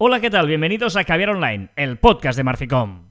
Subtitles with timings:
[0.00, 0.46] Hola, ¿qué tal?
[0.46, 3.08] Bienvenidos a Caviar Online, el podcast de Marficom.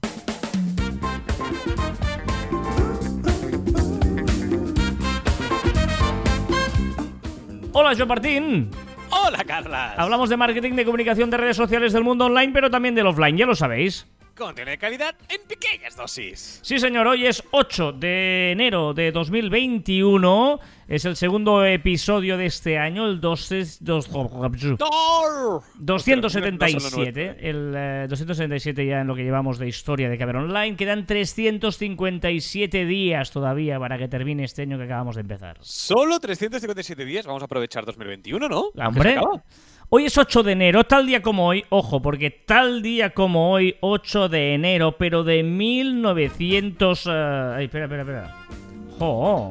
[7.74, 8.70] Hola, Joan Martín.
[9.10, 9.98] Hola, Carlas.
[9.98, 13.36] Hablamos de marketing, de comunicación, de redes sociales, del mundo online, pero también del offline,
[13.36, 14.06] ya lo sabéis.
[14.34, 16.60] Contenido de calidad en pequeñas dosis.
[16.62, 20.58] Sí, señor, hoy es 8 de enero de 2021.
[20.88, 25.62] Es el segundo episodio de este año, el 2, dos- ¡Tor!
[25.78, 27.36] 277.
[27.46, 30.76] El eh, 277 ya en lo que llevamos de historia de Caber Online.
[30.76, 35.58] Quedan 357 días todavía para que termine este año que acabamos de empezar.
[35.60, 37.26] Solo 357 días.
[37.26, 38.70] Vamos a aprovechar 2021, ¿no?
[38.74, 39.18] Se Hombre,
[39.90, 43.76] hoy es 8 de enero, tal día como hoy, ojo, porque tal día como hoy,
[43.80, 47.06] 8 de enero, pero de 1900...
[47.06, 47.10] eh,
[47.58, 48.36] Ay, espera, espera, espera.
[48.98, 49.50] Jo.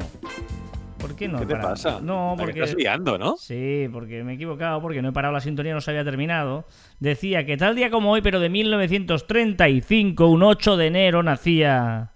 [0.99, 1.39] ¿Por qué no?
[1.39, 1.69] ¿Qué te parado?
[1.71, 1.99] pasa?
[2.01, 2.59] No, que porque...
[2.59, 3.35] estás liando, ¿no?
[3.37, 6.65] Sí, porque me he equivocado, porque no he parado la sintonía, no se había terminado.
[6.99, 12.11] Decía que tal día como hoy, pero de 1935, un 8 de enero, nacía...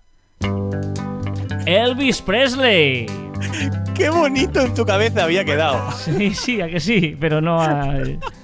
[1.65, 3.05] Elvis Presley.
[3.95, 5.91] ¡Qué bonito en tu cabeza había quedado!
[5.91, 7.95] Sí, sí, a que sí, pero no a...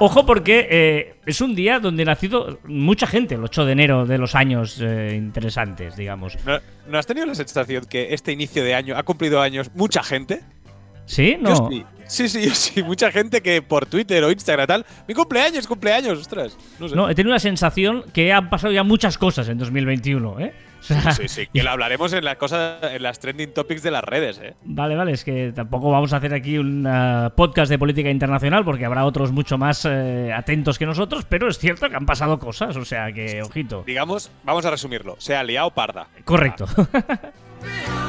[0.00, 4.06] Ojo porque eh, es un día donde ha nacido mucha gente, el 8 de enero
[4.06, 6.36] de los años eh, interesantes, digamos.
[6.44, 10.02] ¿No, no has tenido la sensación que este inicio de año ha cumplido años mucha
[10.02, 10.42] gente?
[11.06, 11.36] ¿Sí?
[11.40, 11.68] Yo No.
[11.70, 11.84] sí.
[12.06, 12.82] Sí, sí, yo sí.
[12.82, 14.86] Mucha gente que por Twitter o Instagram tal.
[15.08, 16.56] Mi cumpleaños, cumpleaños, ostras.
[16.78, 16.96] No sé.
[16.96, 20.54] No, he tenido la sensación que han pasado ya muchas cosas en 2021, ¿eh?
[20.80, 23.90] O sea, Sí, sí, que lo hablaremos en las cosas, en las trending topics de
[23.90, 24.54] las redes, ¿eh?
[24.64, 28.66] Vale, vale, es que tampoco vamos a hacer aquí un ah, podcast de política internacional
[28.66, 32.38] porque habrá otros mucho más eh, atentos que nosotros, pero es cierto que han pasado
[32.38, 33.82] cosas, o sea que, ojito.
[33.86, 35.16] Digamos, vamos a resumirlo.
[35.18, 36.08] Se ha liado parda.
[36.24, 36.66] Correcto.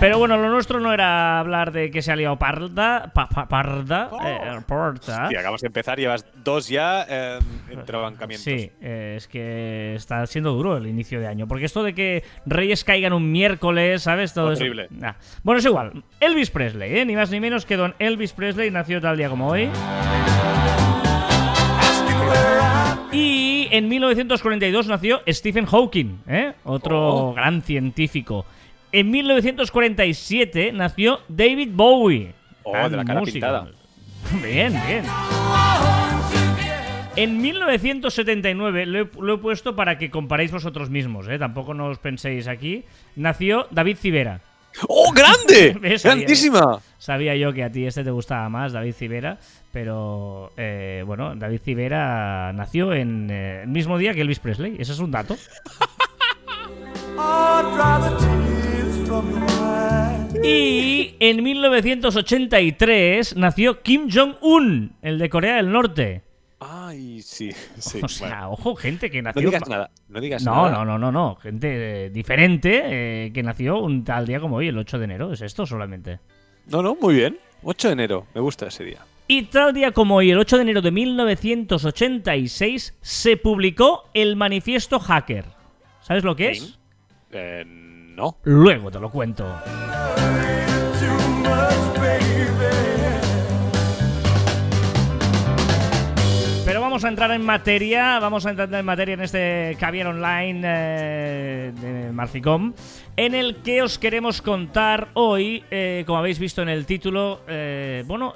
[0.00, 3.48] Pero bueno, lo nuestro no era hablar de que se ha liado parda, pa- pa-
[3.48, 5.28] parda, eh, parda.
[5.28, 8.44] Y acabamos de empezar, llevas dos ya eh, entre bancamientos.
[8.44, 11.48] Sí, eh, es que está siendo duro el inicio de año.
[11.48, 14.32] Porque esto de que Reyes caigan un miércoles, ¿sabes?
[14.34, 14.86] Todo eso- Horrible.
[14.90, 15.14] Nah.
[15.42, 16.04] Bueno, es igual.
[16.20, 17.04] Elvis Presley, ¿eh?
[17.04, 19.68] Ni más ni menos que don Elvis Presley nació tal día como hoy.
[23.10, 26.52] Y en 1942 nació Stephen Hawking, ¿eh?
[26.62, 27.34] Otro Oh.
[27.34, 28.46] gran científico.
[28.92, 32.34] En 1947 nació David Bowie.
[32.62, 33.68] Oh, de la cara pintada.
[34.42, 35.04] Bien, bien.
[37.16, 41.38] En 1979, lo he, lo he puesto para que comparéis vosotros mismos, ¿eh?
[41.38, 42.84] tampoco no os penséis aquí,
[43.16, 44.40] nació David Civera.
[44.86, 45.98] ¡Oh, grande!
[46.04, 46.78] ¡Grandísima!
[46.98, 49.38] Sabía yo que a ti este te gustaba más, David Civera,
[49.72, 54.92] pero eh, bueno, David Civera nació en eh, el mismo día que Elvis Presley, ese
[54.92, 55.36] es un dato.
[60.44, 66.22] Y en 1983 nació Kim Jong-un, el de Corea del Norte.
[66.60, 68.00] Ay, sí, sí.
[68.02, 68.50] O sea, bueno.
[68.52, 69.42] ojo, gente que no nació.
[69.48, 69.90] digas nada.
[70.08, 70.72] No digas No, nada.
[70.72, 71.36] no, no, no, no.
[71.36, 75.32] Gente eh, diferente eh, que nació un tal día como hoy, el 8 de enero.
[75.32, 76.18] Es esto solamente.
[76.66, 77.38] No, no, muy bien.
[77.62, 78.26] 8 de enero.
[78.34, 78.98] Me gusta ese día.
[79.28, 84.98] Y tal día como hoy, el 8 de enero de 1986, se publicó el manifiesto
[84.98, 85.44] hacker.
[86.00, 86.78] ¿Sabes lo que es?
[87.30, 87.64] Eh,
[88.44, 89.46] Luego te lo cuento.
[96.64, 100.60] Pero vamos a entrar en materia, vamos a entrar en materia en este Caviar Online
[100.64, 102.74] eh, de Marficom,
[103.16, 108.04] en el que os queremos contar hoy, eh, como habéis visto en el título, eh,
[108.06, 108.34] bueno,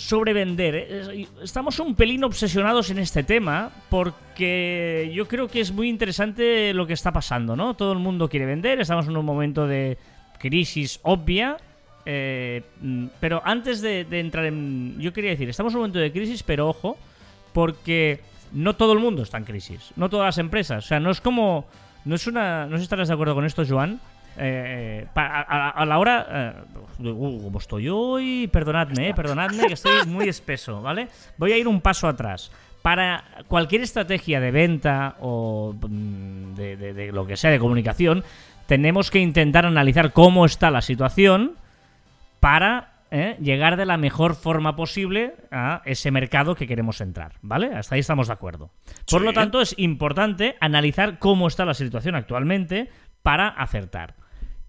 [0.00, 0.74] eh, sobre vender.
[0.74, 6.72] Eh, Estamos un pelín obsesionados en este tema porque yo creo que es muy interesante
[6.74, 7.74] lo que está pasando, ¿no?
[7.74, 9.98] Todo el mundo quiere vender, estamos en un momento de
[10.38, 11.56] crisis obvia.
[12.06, 14.98] eh, mm, pero antes de, de entrar en...
[14.98, 16.96] Yo quería decir, estamos en un momento de crisis, pero ojo,
[17.52, 18.20] porque
[18.52, 20.84] no todo el mundo está en crisis, no todas las empresas.
[20.84, 21.66] O sea, no es como...
[22.06, 22.64] No es una...
[22.64, 24.00] No sé si estarás de acuerdo con esto, Joan.
[24.38, 26.26] Eh, pa- a, la hora...
[27.00, 31.08] eh, uh, como estoy hoy, perdonadme, eh, perdonadme, que estoy muy espeso, ¿vale?
[31.36, 32.50] Voy a ir un paso atrás.
[32.82, 38.24] Para cualquier estrategia de venta o mm, de, de- de lo que sea de comunicación,
[38.66, 41.56] tenemos que intentar analizar cómo está la situación
[42.38, 47.74] para eh, llegar de la mejor forma posible a ese mercado que queremos entrar, ¿vale?
[47.74, 48.70] Hasta ahí estamos de acuerdo.
[49.10, 49.26] Por Sí.
[49.26, 52.88] lo tanto, es importante analizar cómo está la situación actualmente
[53.22, 54.14] para acertar.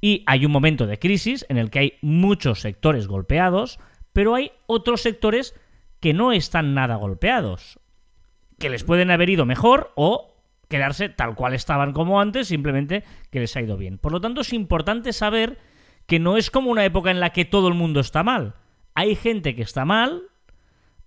[0.01, 3.79] Y hay un momento de crisis en el que hay muchos sectores golpeados,
[4.11, 5.55] pero hay otros sectores
[5.99, 7.79] que no están nada golpeados,
[8.57, 10.31] que les pueden haber ido mejor o
[10.67, 13.99] quedarse tal cual estaban como antes, simplemente que les ha ido bien.
[13.99, 15.59] Por lo tanto, es importante saber
[16.07, 18.55] que no es como una época en la que todo el mundo está mal.
[18.95, 20.23] Hay gente que está mal,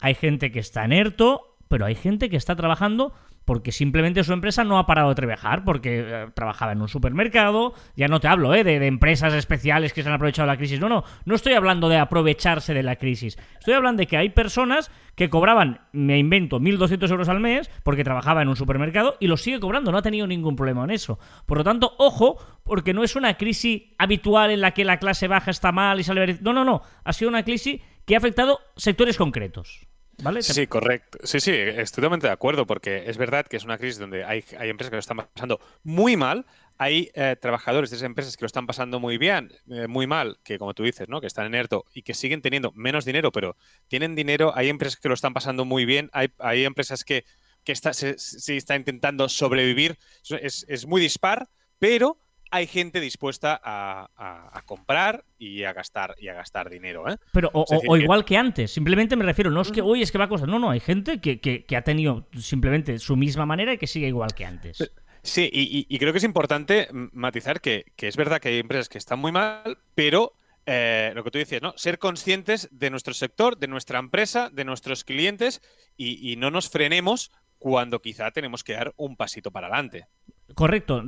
[0.00, 3.14] hay gente que está en ERTO, pero hay gente que está trabajando
[3.44, 7.74] porque simplemente su empresa no ha parado de trabajar, porque eh, trabajaba en un supermercado,
[7.96, 10.58] ya no te hablo eh, de, de, empresas especiales que se han aprovechado de la
[10.58, 14.16] crisis, no, no, no estoy hablando de aprovecharse de la crisis, estoy hablando de que
[14.16, 19.16] hay personas que cobraban, me invento, 1.200 euros al mes porque trabajaba en un supermercado
[19.20, 21.18] y lo sigue cobrando, no ha tenido ningún problema en eso.
[21.46, 25.28] Por lo tanto, ojo, porque no es una crisis habitual en la que la clase
[25.28, 26.38] baja está mal y sale...
[26.40, 29.86] No, no, no, ha sido una crisis que ha afectado sectores concretos.
[30.22, 30.42] ¿Vale?
[30.42, 31.18] Sí, correcto.
[31.24, 34.44] Sí, sí, estoy totalmente de acuerdo, porque es verdad que es una crisis donde hay,
[34.58, 36.46] hay empresas que lo están pasando muy mal,
[36.78, 40.38] hay eh, trabajadores de esas empresas que lo están pasando muy bien, eh, muy mal,
[40.42, 41.20] que como tú dices, ¿no?
[41.20, 43.56] Que están en ERTO y que siguen teniendo menos dinero, pero
[43.88, 44.52] tienen dinero.
[44.56, 47.24] Hay empresas que lo están pasando muy bien, hay, hay empresas que,
[47.62, 49.98] que está, se, se, está intentando sobrevivir.
[50.28, 52.18] Es, es muy dispar, pero
[52.54, 57.10] hay gente dispuesta a, a, a, comprar y a gastar y a gastar dinero.
[57.10, 57.16] ¿eh?
[57.32, 58.34] Pero o, decir, o igual que...
[58.34, 58.36] que...
[58.36, 60.70] antes, simplemente me refiero, no es que hoy es que va a costar, no, no,
[60.70, 64.34] hay gente que, que, que, ha tenido simplemente su misma manera y que sigue igual
[64.34, 64.78] que antes.
[64.78, 64.92] Pero,
[65.22, 68.88] sí, y, y, creo que es importante matizar que, que, es verdad que hay empresas
[68.88, 70.34] que están muy mal, pero
[70.64, 71.74] eh, lo que tú decías, ¿no?
[71.76, 75.60] Ser conscientes de nuestro sector, de nuestra empresa, de nuestros clientes
[75.96, 80.06] y, y no nos frenemos cuando quizá tenemos que dar un pasito para adelante.
[80.54, 81.02] Correcto.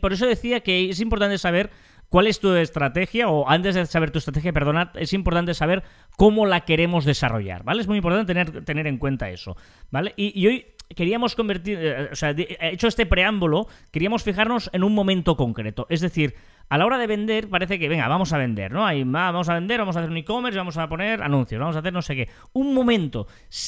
[0.00, 1.70] Por eso decía que es importante saber
[2.10, 5.82] cuál es tu estrategia, o antes de saber tu estrategia, perdonad, es importante saber
[6.16, 7.80] cómo la queremos desarrollar, ¿vale?
[7.80, 9.56] Es muy importante tener, tener en cuenta eso,
[9.90, 10.12] ¿vale?
[10.16, 15.36] Y, hoy queríamos convertir, eh, o sea, hecho este preámbulo, queríamos fijarnos en un momento
[15.36, 16.34] concreto, es decir,
[16.68, 18.82] a la hora de vender parece que, venga, vamos a vender, ¿no?
[18.82, 21.92] Vamos a vender, vamos a hacer un e-commerce, vamos a poner anuncios, vamos a hacer
[21.92, 22.28] no sé qué.
[22.52, 23.26] Un momento,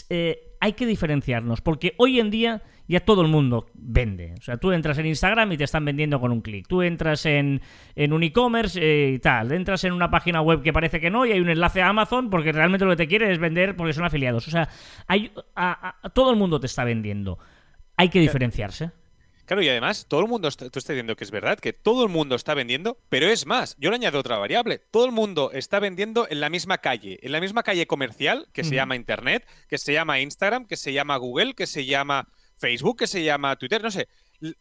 [0.08, 4.34] eh, hay que diferenciarnos, porque hoy en día ya todo el mundo vende.
[4.38, 6.68] O sea, tú entras en Instagram y te están vendiendo con un clic.
[6.68, 7.60] Tú entras en,
[7.96, 9.50] en un e-commerce eh, y tal.
[9.50, 12.30] Entras en una página web que parece que no y hay un enlace a Amazon
[12.30, 14.46] porque realmente lo que te quiere es vender porque son afiliados.
[14.46, 14.68] O sea,
[15.08, 17.40] hay, a, a, todo el mundo te está vendiendo.
[17.96, 18.92] Hay que diferenciarse.
[19.52, 22.04] Claro, y además, todo el mundo, está, tú estás diciendo que es verdad, que todo
[22.04, 25.50] el mundo está vendiendo, pero es más, yo le añado otra variable, todo el mundo
[25.52, 29.46] está vendiendo en la misma calle, en la misma calle comercial que se llama Internet,
[29.68, 33.54] que se llama Instagram, que se llama Google, que se llama Facebook, que se llama
[33.56, 34.08] Twitter, no sé.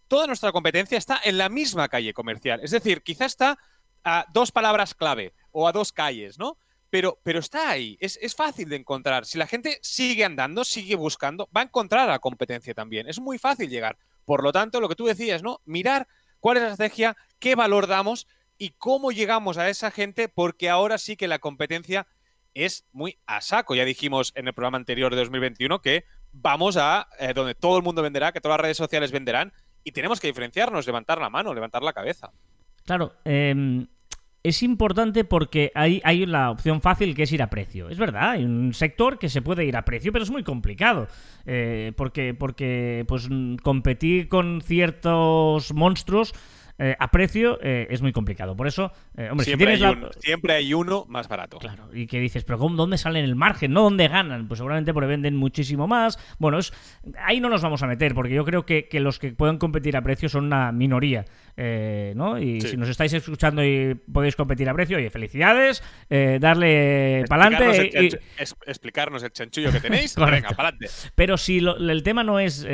[0.09, 2.59] Toda nuestra competencia está en la misma calle comercial.
[2.61, 3.57] Es decir, quizá está
[4.03, 6.57] a dos palabras clave o a dos calles, ¿no?
[6.89, 9.25] Pero, pero está ahí, es, es, fácil de encontrar.
[9.25, 13.07] Si la gente sigue andando, sigue buscando, va a encontrar a la competencia también.
[13.07, 13.97] Es muy fácil llegar.
[14.25, 15.62] Por lo tanto, lo que tú decías, ¿no?
[15.65, 16.07] Mirar
[16.39, 18.27] cuál es la estrategia, qué valor damos
[18.57, 22.07] y cómo llegamos a esa gente, porque ahora sí que la competencia
[22.53, 23.75] es muy a saco.
[23.75, 27.83] Ya dijimos en el programa anterior de 2021 que vamos a eh, donde todo el
[27.83, 29.53] mundo venderá, que todas las redes sociales venderán,
[29.83, 32.31] y tenemos que diferenciarnos, levantar la mano, levantar la cabeza.
[32.85, 33.85] Claro, eh,
[34.43, 37.89] es importante porque hay, hay la opción fácil que es ir a precio.
[37.89, 41.07] Es verdad, hay un sector que se puede ir a precio, pero es muy complicado.
[41.45, 43.29] Eh, porque, porque pues
[43.63, 46.33] competir con ciertos monstruos
[46.83, 48.56] eh, a precio eh, es muy complicado.
[48.56, 49.92] Por eso, eh, hombre, siempre, si hay la...
[49.92, 51.60] uno, siempre hay uno más barato.
[51.60, 53.72] Claro, y que dices, pero ¿cómo, ¿dónde salen el margen?
[53.72, 53.83] ¿No?
[53.83, 54.48] ¿Dónde ganan?
[54.48, 56.18] Pues seguramente porque venden muchísimo más.
[56.39, 56.74] Bueno, es,
[57.19, 59.95] ahí no nos vamos a meter, porque yo creo que, que los que pueden competir
[59.95, 61.24] a precio son una minoría.
[62.16, 62.39] ¿no?
[62.39, 62.69] Y sí.
[62.69, 67.92] si nos estáis escuchando y podéis competir a precio, oye, felicidades, darle para adelante.
[68.02, 68.42] Y...
[68.42, 70.88] Es, explicarnos el chanchullo que tenéis, venga, para adelante.
[71.14, 72.66] Pero si lo, el tema no es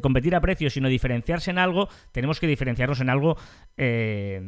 [0.00, 3.36] competir a precio, sino diferenciarse en algo, tenemos que diferenciarnos en algo
[3.76, 4.42] eh,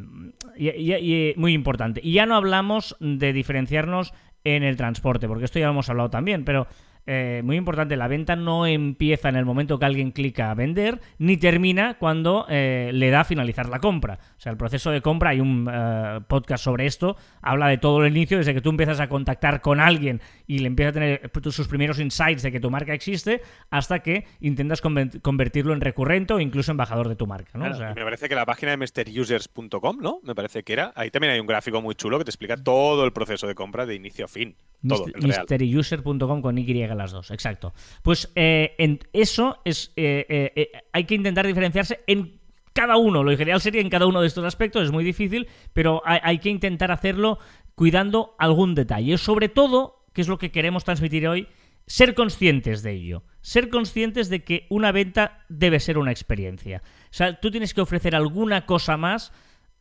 [0.56, 2.00] y, muy importante.
[2.02, 4.12] Y ya no hablamos de diferenciarnos
[4.44, 6.66] en el transporte, porque esto ya lo hemos hablado también, pero
[7.06, 11.00] eh, muy importante, la venta no empieza en el momento que alguien clica a vender,
[11.18, 14.18] ni termina cuando eh, le da a finalizar la compra.
[14.37, 18.04] O sea, el proceso de compra, hay un uh, podcast sobre esto, habla de todo
[18.04, 21.30] el inicio, desde que tú empiezas a contactar con alguien y le empieza a tener
[21.50, 26.40] sus primeros insights de que tu marca existe, hasta que intentas convertirlo en recurrente o
[26.40, 27.50] incluso embajador de tu marca.
[27.54, 27.61] ¿no?
[27.61, 30.21] Claro, o sea, me parece que la página de MrUsers.com, ¿no?
[30.23, 30.92] Me parece que era.
[30.94, 33.87] Ahí también hay un gráfico muy chulo que te explica todo el proceso de compra
[33.87, 34.56] de inicio a fin.
[34.87, 37.72] Todo, MrUser.com con Y las dos, exacto.
[38.02, 42.40] Pues eh, en eso es eh, eh, hay que intentar diferenciarse en
[42.72, 43.22] cada uno.
[43.22, 46.38] Lo ideal sería en cada uno de estos aspectos, es muy difícil, pero hay, hay
[46.38, 47.38] que intentar hacerlo
[47.75, 49.18] cuidando algún detalle.
[49.18, 51.49] Sobre todo, que es lo que queremos transmitir hoy,
[51.87, 53.25] ser conscientes de ello.
[53.40, 56.82] Ser conscientes de que una venta debe ser una experiencia.
[56.84, 59.32] O sea, tú tienes que ofrecer alguna cosa más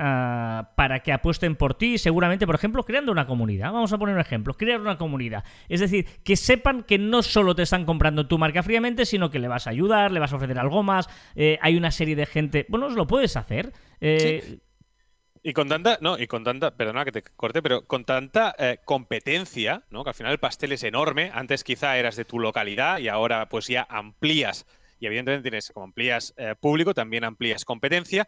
[0.01, 3.71] Uh, para que apuesten por ti, seguramente, por ejemplo, creando una comunidad.
[3.71, 5.43] Vamos a poner un ejemplo, crear una comunidad.
[5.69, 9.37] Es decir, que sepan que no solo te están comprando tu marca fríamente, sino que
[9.37, 11.07] le vas a ayudar, le vas a ofrecer algo más.
[11.35, 12.65] Eh, hay una serie de gente.
[12.67, 13.73] Bueno, lo puedes hacer.
[13.99, 14.59] Eh, sí.
[15.43, 18.79] Y con tanta, no, y con tanta, perdona que te corte, pero con tanta eh,
[18.83, 20.03] competencia, ¿no?
[20.03, 21.29] Que al final el pastel es enorme.
[21.31, 24.65] Antes quizá eras de tu localidad y ahora pues ya amplías.
[24.99, 28.27] Y evidentemente tienes, como amplías público, también amplías competencia.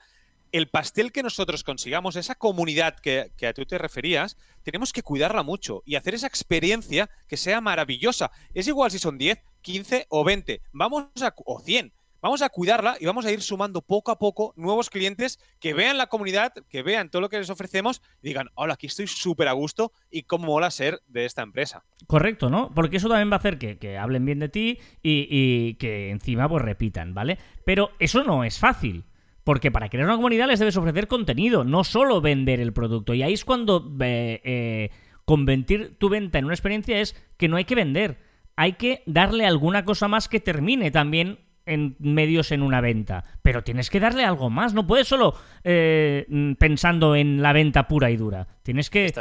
[0.53, 5.41] El pastel que nosotros consigamos, esa comunidad que, a tú te referías, tenemos que cuidarla
[5.41, 8.29] mucho y hacer esa experiencia que sea maravillosa.
[8.53, 10.61] Es igual si son 10, 15 o 20.
[10.71, 11.91] Vamos a, o 100
[12.21, 15.97] vamos a cuidarla y vamos a ir sumando poco a poco nuevos clientes que vean
[15.97, 19.47] la comunidad, que vean todo lo que les ofrecemos y digan, hola, aquí estoy súper
[19.47, 21.83] a gusto y cómo mola ser de esta empresa.
[22.05, 22.71] Correcto, ¿no?
[22.75, 26.47] Porque eso también va a hacer que, hablen bien de ti y, y, que encima
[26.47, 27.39] pues repitan, ¿vale?
[27.65, 29.03] Pero eso no es fácil.
[29.43, 33.13] Porque para crear una comunidad les debes ofrecer contenido, no solo vender el producto.
[33.13, 34.89] Y ahí es cuando eh, eh,
[35.25, 38.17] convertir tu venta en una experiencia es que no hay que vender.
[38.55, 43.63] Hay que darle alguna cosa más que termine también en medios en una venta, pero
[43.63, 45.33] tienes que darle algo más, no puedes solo
[45.63, 49.13] eh, mm, pensando en la venta pura y dura, tienes que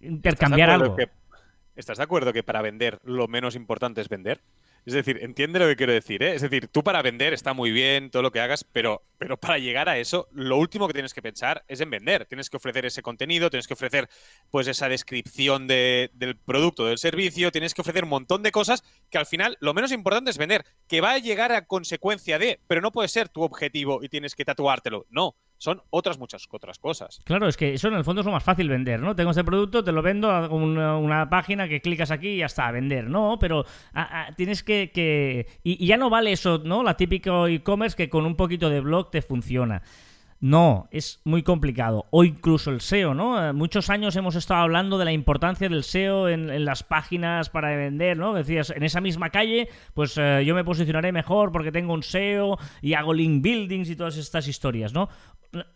[0.00, 0.96] intercambiar algo.
[1.76, 4.40] ¿Estás de acuerdo que para vender lo menos importante es vender?
[4.84, 6.34] Es decir, entiende lo que quiero decir, ¿eh?
[6.34, 9.58] Es decir, tú para vender está muy bien todo lo que hagas, pero, pero para
[9.58, 12.24] llegar a eso, lo último que tienes que pensar es en vender.
[12.24, 14.08] Tienes que ofrecer ese contenido, tienes que ofrecer
[14.50, 19.18] pues esa descripción del producto, del servicio, tienes que ofrecer un montón de cosas que
[19.18, 22.80] al final lo menos importante es vender, que va a llegar a consecuencia de, pero
[22.80, 25.04] no puede ser tu objetivo y tienes que tatuártelo.
[25.10, 27.20] No, son otras muchas otras cosas.
[27.26, 29.14] Claro, es que eso en el fondo es lo más fácil vender, ¿no?
[29.14, 32.68] Tengo este producto, te lo vendo a una, página que clicas aquí y ya está,
[32.68, 33.10] a vender.
[33.10, 33.66] No, pero
[34.36, 35.46] tienes que...
[35.62, 36.82] Y, y, ya no vale eso, ¿no?
[36.82, 39.82] La típico e-commerce que con un poquito de blog te funciona.
[40.40, 42.06] No, es muy complicado.
[42.10, 43.48] O incluso el SEO, ¿no?
[43.48, 47.76] Eh, muchos años hemos estado hablando de la importancia del SEO en, las páginas para
[47.76, 48.32] vender, ¿no?
[48.32, 52.58] Decías, en esa misma calle, pues eh, yo me posicionaré mejor porque tengo un SEO
[52.80, 55.10] y hago link buildings y todas estas historias, ¿no?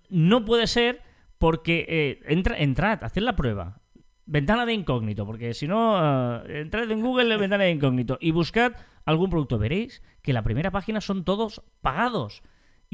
[0.09, 1.03] No puede ser
[1.37, 3.83] porque eh, entra, entrad, haced la prueba.
[4.25, 8.73] Ventana de incógnito, porque si no, entrad en Google, ventana de incógnito y buscad
[9.05, 9.59] algún producto.
[9.59, 12.43] Veréis que la primera página son todos pagados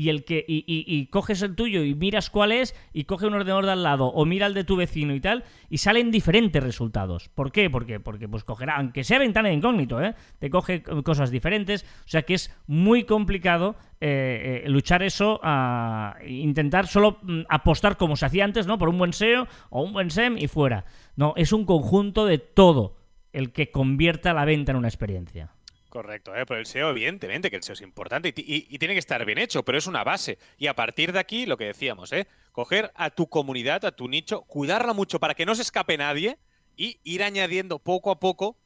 [0.01, 3.67] y el que y, coges el tuyo y miras cuál es y coge un ordenador
[3.67, 7.29] de al lado o mira el de tu vecino y tal y salen diferentes resultados.
[7.29, 7.69] ¿Por qué?
[7.69, 10.15] Porque porque pues cogerá aunque sea ventana de incógnito, ¿eh?
[10.39, 16.17] te coge cosas diferentes, o sea que es muy complicado eh, eh, luchar eso a
[16.27, 18.79] intentar solo mm, apostar como se hacía antes, ¿no?
[18.79, 20.87] Por un buen SEO o un buen SEM y fuera.
[21.15, 22.97] No, es un conjunto de todo
[23.35, 25.51] el que convierta la venta en una experiencia.
[25.91, 26.47] Correcto, ¿eh?
[26.47, 29.65] pero el SEO, evidentemente que el SEO es importante y, tiene que estar bien hecho,
[29.65, 30.39] pero es una base.
[30.57, 32.29] Y a partir de aquí, lo que decíamos, ¿eh?
[32.53, 36.39] coger a tu comunidad, a tu nicho, cuidarla mucho para que no se escape nadie
[36.77, 38.57] y ir añadiendo poco a poco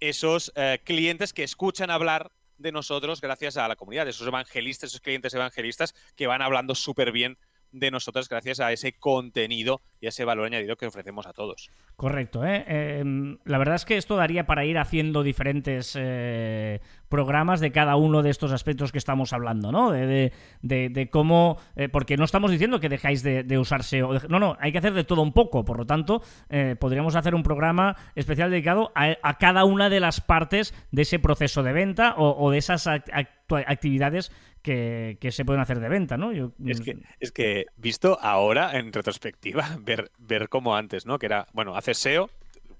[0.00, 5.02] esos eh, clientes que escuchan hablar de nosotros gracias a la comunidad, esos evangelistas, esos
[5.02, 7.36] clientes evangelistas que van hablando súper bien
[7.72, 11.70] de nosotros gracias a ese contenido y ese valor añadido que ofrecemos a todos.
[11.96, 12.64] Correcto, ¿eh?
[12.66, 17.96] Em, la verdad es que esto daría para ir haciendo diferentes eh, programas de cada
[17.96, 19.90] uno de estos aspectos que estamos hablando, ¿no?
[19.92, 21.58] De, cómo...
[21.76, 24.18] Eh, porque no estamos diciendo que dejáis de, usar SEO.
[24.28, 25.64] No, no, hay que hacer de todo un poco.
[25.64, 26.22] Por lo tanto,
[26.78, 31.62] podríamos hacer un programa especial dedicado a, cada una de las partes de ese proceso
[31.62, 36.32] de venta o, de esas actividades que, se pueden hacer de venta, ¿no?
[36.32, 41.18] es, que, es que visto ahora, en retrospectiva, ver, ver como antes, ¿no?
[41.18, 42.30] Que era, bueno, haces SEO,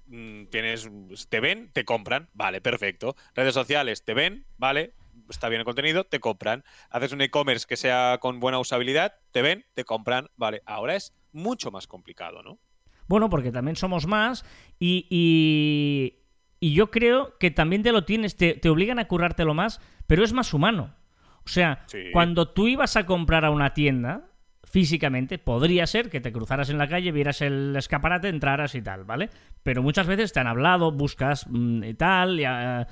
[0.07, 0.89] mm, tienes,
[1.29, 3.15] te ven, te compran, vale, perfecto.
[3.35, 4.93] Redes sociales, te ven, vale,
[5.29, 6.63] está bien el contenido, te compran.
[6.89, 10.61] Haces un e-commerce que sea con buena usabilidad, te ven, te compran, vale.
[10.65, 12.59] Ahora es mucho más complicado, ¿no?
[13.07, 14.45] Bueno, porque también somos más
[14.79, 19.81] y, y, yo creo que también te lo tienes, te, te obligan a currártelo más,
[20.07, 20.95] pero es más humano.
[21.43, 24.30] O sea, cuando tú ibas a comprar a una tienda,
[24.71, 29.03] físicamente, podría ser que te cruzaras en la calle, vieras el escaparate, entraras y tal,
[29.03, 29.29] ¿vale?
[29.63, 32.85] Pero muchas veces te han hablado, buscas mm, y tal, y, uh,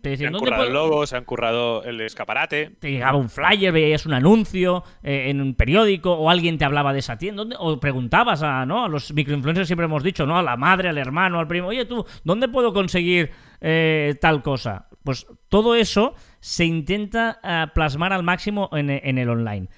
[0.00, 0.32] te decían...
[0.32, 2.76] Se han currado el logo, se han currado el escaparate.
[2.80, 6.92] Te llegaba un flyer, veías un anuncio eh, en un periódico, o alguien te hablaba
[6.92, 8.84] de esa tienda, o preguntabas a, ¿no?
[8.84, 10.36] a los microinfluencers, siempre hemos dicho, ¿no?
[10.36, 13.30] A la madre, al hermano, al primo, oye tú, ¿dónde puedo conseguir
[13.60, 14.88] eh, tal cosa?
[15.04, 19.68] Pues todo eso se intenta eh, plasmar al máximo en, el online.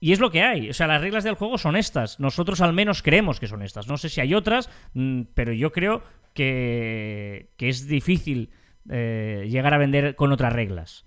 [0.00, 0.70] Y es lo que hay.
[0.70, 2.18] O sea, las reglas del juego son estas.
[2.18, 3.86] Nosotros al menos creemos que son estas.
[3.86, 6.02] No sé si hay otras, mm, pero yo creo
[6.32, 8.50] que, es difícil
[8.88, 11.06] eh, llegar a vender con otras reglas.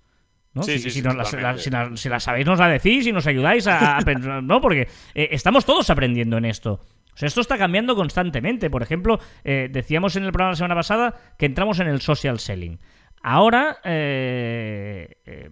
[0.52, 0.62] ¿no?
[0.62, 4.60] si, si, las, sabéis, nos la decís y nos ayudáis a, pensar, ¿no?
[4.60, 6.74] Porque eh, estamos todos aprendiendo en esto.
[7.12, 8.70] O sea, esto está cambiando constantemente.
[8.70, 12.78] Por ejemplo, decíamos en el programa la semana pasada que entramos en el social selling.
[13.26, 15.48] Ahora, eh, eh,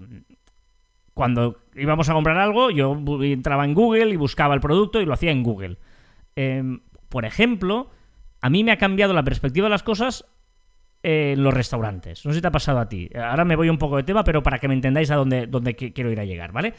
[1.14, 5.12] cuando íbamos a comprar algo, yo entraba en Google y buscaba el producto y lo
[5.12, 5.78] hacía en Google.
[6.36, 7.90] Em, por ejemplo,
[8.40, 10.24] a mí me ha cambiado la perspectiva de las cosas
[11.02, 12.24] en los restaurantes.
[12.24, 13.10] No sé si te ha pasado a ti.
[13.14, 16.10] Ahora me voy un poco de tema, pero para que me entendáis a dónde, quiero
[16.10, 16.74] ir a llegar, ¿vale?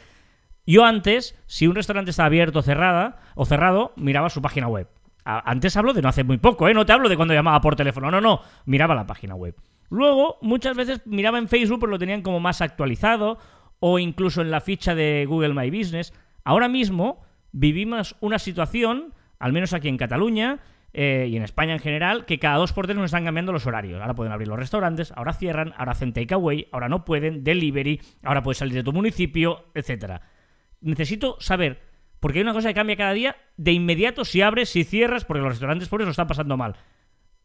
[0.66, 4.88] Yo antes, si un restaurante estaba abierto cerrada, o cerrado, miraba su página web.
[5.24, 6.74] Antes hablo de no hace muy poco, ¿eh?
[6.74, 9.54] No te hablo de cuando llamaba por teléfono, no, no, miraba la página web.
[9.90, 13.38] Luego, muchas veces miraba en Facebook, pero lo tenían como más actualizado,
[13.80, 16.12] o incluso en la ficha de Google My Business.
[16.44, 20.60] Ahora mismo vivimos una situación, al menos aquí en Cataluña,
[20.96, 23.66] eh, y en España en general, que cada dos por tres nos están cambiando los
[23.66, 24.00] horarios.
[24.00, 28.44] Ahora pueden abrir los restaurantes, ahora cierran, ahora hacen takeaway, ahora no pueden, delivery, ahora
[28.44, 30.22] puedes salir de tu municipio, etcétera.
[30.80, 31.82] Necesito saber,
[32.20, 35.42] porque hay una cosa que cambia cada día, de inmediato si abres, si cierras, porque
[35.42, 36.76] los restaurantes por eso están pasando mal.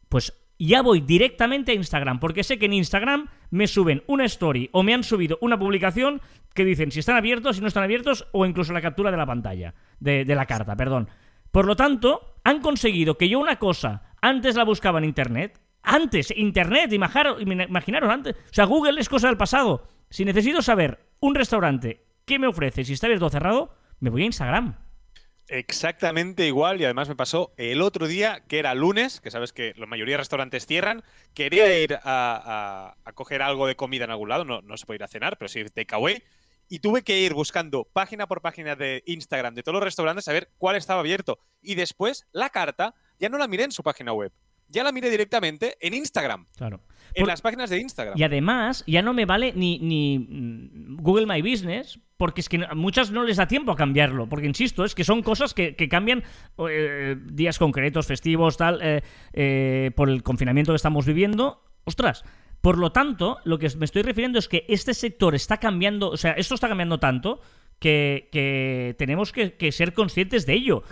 [0.08, 0.32] Pues
[0.66, 4.82] ya voy directamente a Instagram, porque sé que en Instagram me suben una story o
[4.82, 6.20] me han subido una publicación
[6.54, 9.24] que dicen si están abiertos, si no están abiertos, o incluso la captura de la
[9.24, 11.08] pantalla, de, la carta, perdón.
[11.50, 16.30] Por lo tanto, han conseguido que yo una cosa antes la buscaba en Internet, antes,
[16.36, 18.36] Internet, imaginaros, antes.
[18.36, 19.88] O sea, Google es cosa del pasado.
[20.10, 22.84] Si necesito saber un restaurante, ¿qué me ofrece?
[22.84, 24.76] Si está abierto o cerrado, me voy a Instagram.
[25.52, 29.74] Exactamente igual y además me pasó el otro día, que era lunes, que sabes que
[29.76, 31.02] la mayoría de restaurantes cierran,
[31.34, 35.08] quería ir a, coger algo de comida en algún lado, no, se puede ir a
[35.08, 36.22] cenar, pero sí takeaway,
[36.68, 40.32] y tuve que ir buscando página por página de Instagram de todos los restaurantes a
[40.32, 41.40] ver cuál estaba abierto.
[41.60, 44.30] Y después la carta ya no la miré en su página web,
[44.70, 46.46] ya la miré directamente en Instagram.
[46.56, 46.80] Claro.
[47.14, 48.16] En las páginas de Instagram.
[48.16, 52.64] Y además, ya no me vale ni, ni mm, Google My Business, porque es que
[52.68, 54.28] a muchas no les da tiempo a cambiarlo.
[54.28, 56.22] Porque insisto, es que son cosas que, cambian
[56.68, 61.64] eh, días concretos, festivos, tal, eh, eh, por el confinamiento que estamos viviendo.
[61.84, 62.24] Ostras,
[62.60, 66.16] por lo tanto, lo que me estoy refiriendo es que este sector está cambiando, o
[66.16, 67.40] sea, esto está cambiando tanto
[67.78, 70.84] que, tenemos que, ser conscientes de ello.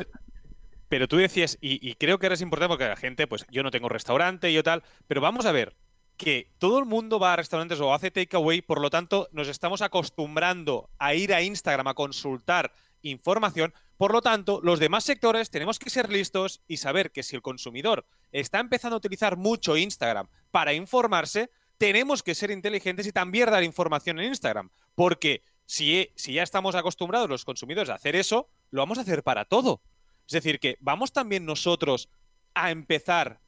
[0.88, 3.71] Pero tú decías, y, creo que ahora es importante porque la gente, pues yo no
[3.71, 5.76] tengo restaurante, y yo tal, pero vamos a ver,
[6.16, 9.82] que todo el mundo va a restaurantes o hace takeaway, por lo tanto nos estamos
[9.82, 15.78] acostumbrando a ir a Instagram a consultar información, por lo tanto los demás sectores tenemos
[15.78, 20.28] que ser listos y saber que si el consumidor está empezando a utilizar mucho Instagram
[20.50, 24.71] para informarse, tenemos que ser inteligentes y también dar información en Instagram.
[24.95, 29.23] Porque si, si ya estamos acostumbrados los consumidores a hacer eso, lo vamos a hacer
[29.23, 29.80] para todo.
[30.28, 32.10] Es decir, que vamos también nosotros
[32.54, 33.41] a empezar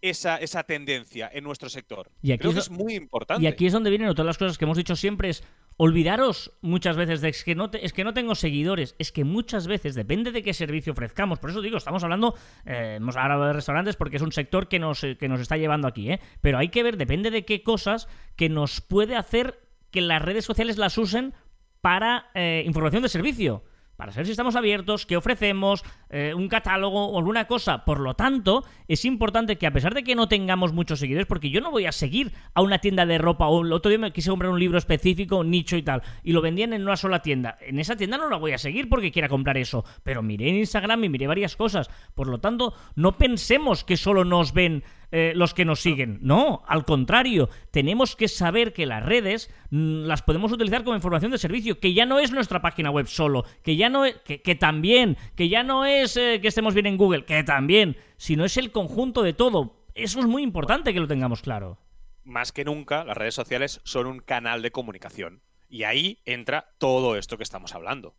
[0.00, 2.10] esa, esa tendencia en nuestro sector.
[2.22, 3.44] Y aquí Creo que es muy importante.
[3.44, 5.44] Y aquí es donde vienen todas las cosas que hemos dicho siempre es
[5.76, 9.66] olvidaros muchas veces de es que no es que no tengo seguidores, es que muchas
[9.66, 11.38] veces depende de qué servicio ofrezcamos.
[11.38, 12.34] Por eso digo, estamos hablando
[12.66, 16.10] eh, ahora de restaurantes porque es un sector que nos, que nos está llevando aquí,
[16.10, 16.20] ¿eh?
[16.40, 20.44] Pero hay que ver, depende de qué cosas que nos puede hacer que las redes
[20.44, 21.34] sociales las usen
[21.80, 23.64] para eh, información de servicio
[24.02, 27.84] para saber si estamos abiertos, qué ofrecemos, eh, un catálogo o alguna cosa.
[27.84, 31.50] Por lo tanto, es importante que a pesar de que no tengamos muchos seguidores, porque
[31.50, 34.12] yo no voy a seguir a una tienda de ropa o el otro día me
[34.12, 37.54] quise comprar un libro específico, nicho y tal, y lo vendían en una sola tienda.
[37.60, 40.56] En esa tienda no la voy a seguir porque quiera comprar eso, pero miré en
[40.56, 41.88] Instagram y miré varias cosas.
[42.16, 44.82] Por lo tanto, no pensemos que solo nos ven
[45.14, 46.18] eh, los que nos siguen.
[46.22, 51.30] No, al contrario, tenemos que saber que las redes mm, las podemos utilizar como información
[51.30, 54.54] de servicio, que ya no es nuestra página web solo, que ya no es, que,
[54.54, 58.56] también, que ya no es eh, que estemos bien en Google, que también, sino es
[58.56, 59.84] el conjunto de todo.
[59.94, 61.78] Eso es muy importante que lo tengamos claro.
[62.24, 65.42] Más que nunca, las redes sociales son un canal de comunicación.
[65.68, 68.14] Y ahí entra todo esto que estamos hablando.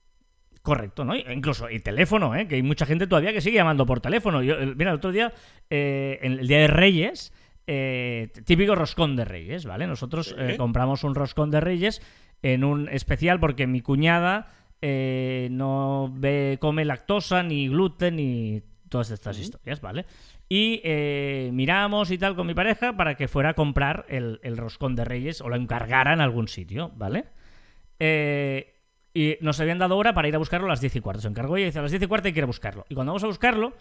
[0.63, 1.13] Correcto, ¿no?
[1.13, 2.47] Incluso el teléfono, ¿eh?
[2.47, 4.41] que hay mucha gente todavía que sigue llamando por teléfono.
[4.41, 5.34] Yo, mira, el otro día,
[5.69, 7.34] eh, el día de Reyes,
[7.67, 9.88] eh, típico roscón de Reyes, ¿vale?
[9.88, 12.02] Nosotros eh, compramos un roscón de Reyes
[12.41, 19.38] en un especial porque mi cuñada no ve, come lactosa, ni gluten, ni todas estas
[19.39, 20.06] historias, ¿vale?
[20.47, 20.82] Y
[21.52, 25.04] miramos y tal con mi pareja para que fuera a comprar el, el roscón de
[25.04, 27.26] Reyes o lo encargara en algún sitio, ¿vale?
[28.06, 28.73] Eh,
[29.13, 31.21] y nos habían dado hora para ir a buscarlo a las 10 y cuarto.
[31.21, 32.86] Se encargó y dice, a las 10 y cuarto hay que ir a buscarlo.
[32.89, 33.73] Y cuando vamos a buscarlo,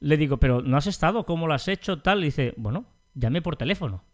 [0.00, 1.24] le digo, pero ¿no has estado?
[1.24, 2.00] ¿Cómo lo has hecho?
[2.00, 2.20] Tal.
[2.20, 2.84] Y dice, bueno,
[3.14, 4.04] llame por teléfono.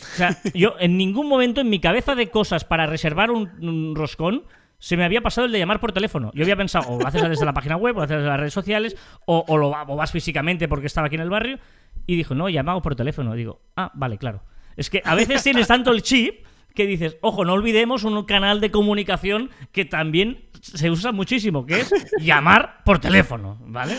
[0.00, 4.44] O sea, yo en ningún momento en mi cabeza de cosas para reservar un, roscón
[4.78, 6.32] se me había pasado el de llamar por teléfono.
[6.34, 8.40] Yo había pensado, o lo haces desde la página web, o lo haces desde las
[8.40, 11.58] redes sociales, o, lo, o vas físicamente porque estaba aquí en el barrio.
[12.04, 13.34] Y dijo, no, llamado por teléfono.
[13.34, 14.42] digo, ah, vale, claro.
[14.76, 18.60] Es que a veces tienes tanto el chip que dices, ojo, no olvidemos un canal
[18.60, 23.94] de comunicación que también se usa muchísimo, que es llamar por teléfono, ¿vale?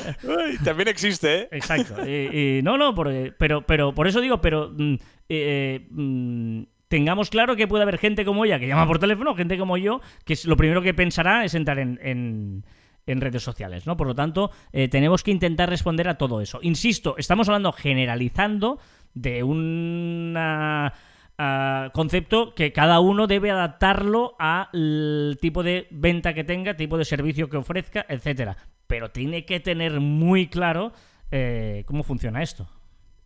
[0.64, 1.48] también existe, ¿eh?
[1.52, 2.08] Exacto.
[2.08, 2.96] Y, no, no,
[3.38, 4.96] pero, pero por eso digo, pero mm,
[5.30, 9.58] eh, mm, tengamos claro que puede haber gente como ella que llama por teléfono, gente
[9.58, 12.64] como yo, que lo primero que pensará es entrar en,
[13.06, 13.98] en redes sociales, ¿no?
[13.98, 16.60] Por lo tanto, eh, tenemos que intentar responder a todo eso.
[16.62, 18.80] Insisto, estamos hablando generalizando
[19.14, 20.38] de un
[21.94, 27.50] concepto que cada uno debe adaptarlo al tipo de venta que tenga, tipo de servicio
[27.50, 28.58] que ofrezca, etcétera.
[28.88, 30.94] Pero tiene que tener muy claro
[31.32, 32.68] eh, cómo funciona esto.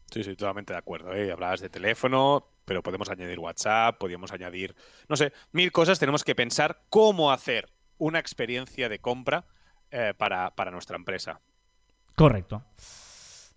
[0.10, 1.14] Sí, sí, totalmente de acuerdo.
[1.14, 1.32] ¿eh?
[1.32, 4.76] Hablabas de teléfono, pero podemos añadir WhatsApp, podríamos añadir,
[5.10, 6.00] no sé, mil cosas.
[6.00, 9.46] Tenemos que pensar cómo hacer una experiencia de compra
[9.92, 11.42] eh, para, para, nuestra empresa.
[12.16, 12.64] Correcto.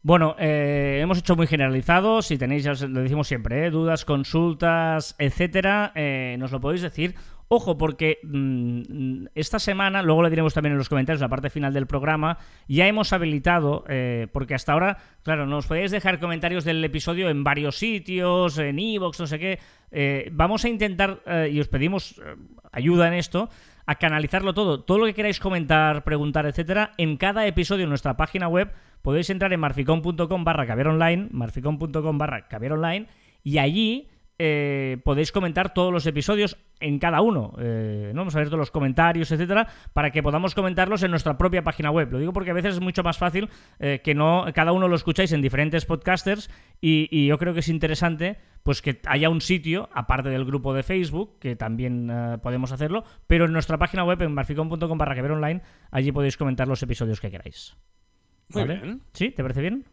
[0.02, 2.22] Bueno, eh, hemos hecho muy generalizado.
[2.22, 3.70] Si tenéis, ya lo decimos siempre, ¿eh?
[3.70, 7.14] dudas, consultas, etcétera, eh, nos lo podéis decir.
[7.48, 11.74] Ojo, porque mm, esta semana, luego le diremos también en los comentarios, la parte final
[11.74, 16.82] del programa, ya hemos habilitado, eh, porque hasta ahora, claro, nos podéis dejar comentarios del
[16.82, 19.58] episodio en varios sitios, en Evox, no sé qué.
[19.90, 22.22] Eh, vamos a intentar, y os pedimos
[22.72, 23.50] ayuda en esto,
[23.84, 24.84] a canalizarlo todo.
[24.84, 29.30] Todo lo que queráis comentar, preguntar, etcétera, en cada episodio en nuestra página web podéis
[29.30, 33.06] entrar en marficon.com barra online, marficon.com barra online,
[33.42, 34.08] y allí
[34.42, 37.52] eh, podéis comentar todos los episodios en cada uno.
[37.58, 38.22] Eh, ¿no?
[38.22, 41.90] Vamos a ver todos los comentarios, etcétera, para que podamos comentarlos en nuestra propia página
[41.90, 42.10] web.
[42.10, 44.96] Lo digo porque a veces es mucho más fácil eh, que no cada uno lo
[44.96, 46.48] escucháis en diferentes podcasters
[46.80, 50.84] y, yo creo que es interesante pues que haya un sitio, aparte del grupo de
[50.84, 52.10] Facebook, que también
[52.42, 55.60] podemos hacerlo, pero en nuestra página web, en marficon.com barra que
[55.90, 57.76] allí podéis comentar los episodios que queráis.
[58.54, 59.00] Muy bien.
[59.12, 59.30] ¿Sí?
[59.30, 59.84] ¿Te parece bien?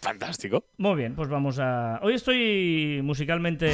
[0.00, 0.64] Fantástico.
[0.76, 1.98] Muy bien, pues vamos a.
[2.02, 3.72] Hoy estoy musicalmente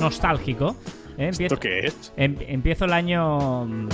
[0.00, 0.76] nostálgico.
[1.18, 1.30] ¿eh?
[1.38, 2.12] ¿Esto qué es?
[2.16, 3.88] Em, empiezo el año.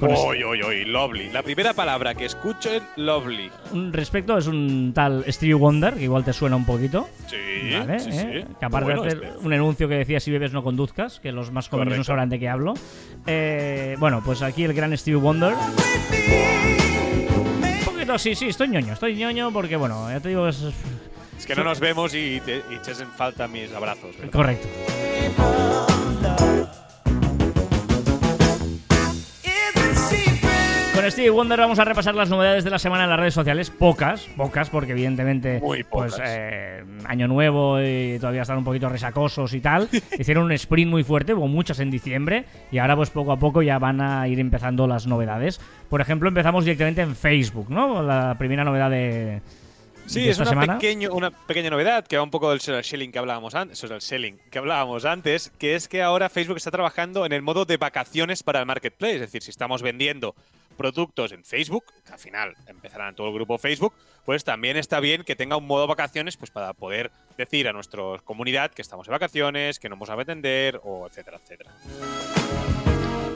[0.00, 1.30] Oy, oy, oy, lovely.
[1.30, 3.50] La primera palabra que escucho es lovely.
[3.90, 7.08] Respecto es un tal Stevie Wonder, que igual te suena un poquito.
[7.26, 7.36] Sí,
[7.72, 8.00] ¿vale?
[8.00, 8.44] sí, ¿Eh?
[8.46, 8.54] sí.
[8.58, 11.68] Que aparte de hacer un anuncio que decía si bebes no conduzcas, que los más
[11.68, 12.74] jóvenes no sabrán de qué hablo.
[13.26, 15.54] Eh, bueno, pues aquí el gran Stevie Wonder.
[17.78, 20.62] Un poquito, sí, sí, estoy ñoño, estoy ñoño porque, bueno, ya te digo, es...
[21.38, 24.16] Es que no nos vemos y te echas en falta mis abrazos.
[24.32, 24.66] Correcto.
[30.96, 33.68] Con Stevie Wonder vamos a repasar las novedades de la semana en las redes sociales.
[33.68, 39.60] Pocas, pocas, porque evidentemente, pues eh, año nuevo y todavía están un poquito resacosos y
[39.60, 39.90] tal.
[40.18, 43.60] Hicieron un sprint muy fuerte, hubo muchas en diciembre y ahora pues poco a poco
[43.60, 45.60] ya van a ir empezando las novedades.
[45.90, 48.02] Por ejemplo, empezamos directamente en Facebook, ¿no?
[48.02, 49.42] La primera novedad de,
[50.06, 50.78] Sí, es una,
[51.10, 54.58] una, pequeña novedad que va un poco del selling que hablábamos antes, el selling que
[54.58, 58.60] hablábamos antes, que es que ahora Facebook está trabajando en el modo de vacaciones para
[58.60, 60.36] el marketplace, es decir, si estamos vendiendo
[60.76, 65.24] productos en Facebook, que al final empezarán todo el grupo Facebook, pues también está bien
[65.24, 69.12] que tenga un modo vacaciones pues para poder decir a nuestra comunidad que estamos en
[69.12, 71.72] vacaciones, que no vamos a vender, o etcétera, etcétera.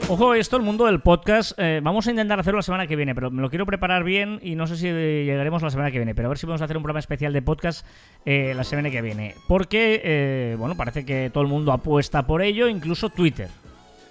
[0.07, 3.15] Ojo, esto, el mundo del podcast, eh, vamos a intentar hacerlo la semana que viene,
[3.15, 6.13] pero me lo quiero preparar bien y no sé si llegaremos la semana que viene,
[6.13, 7.85] pero a ver si podemos hacer un programa especial de podcast
[8.25, 9.35] eh, la semana que viene.
[9.47, 13.47] Porque, eh, bueno, parece que todo el mundo apuesta por ello, incluso Twitter.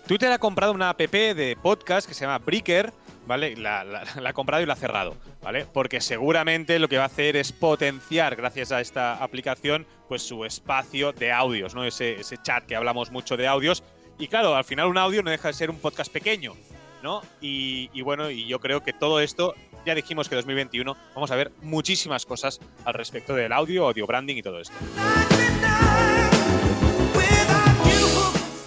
[0.07, 2.93] Twitter ha comprado una app de podcast que se llama Breaker,
[3.31, 3.55] ¿vale?
[3.61, 5.65] La, ha comprado y la ha cerrado, ¿vale?
[5.73, 10.45] Porque seguramente lo que va a hacer es potenciar, gracias a esta aplicación, pues su
[10.45, 11.85] espacio de audios, ¿no?
[11.85, 13.85] Ese, ese chat que hablamos mucho de audios
[14.19, 16.55] y claro, al final un audio no deja de ser un podcast pequeño,
[17.03, 17.23] ¿no?
[17.41, 19.55] Y, bueno, y yo creo que todo esto,
[19.87, 24.37] ya dijimos que 2021 vamos a ver muchísimas cosas al respecto del audio, audio branding
[24.37, 24.75] y todo esto.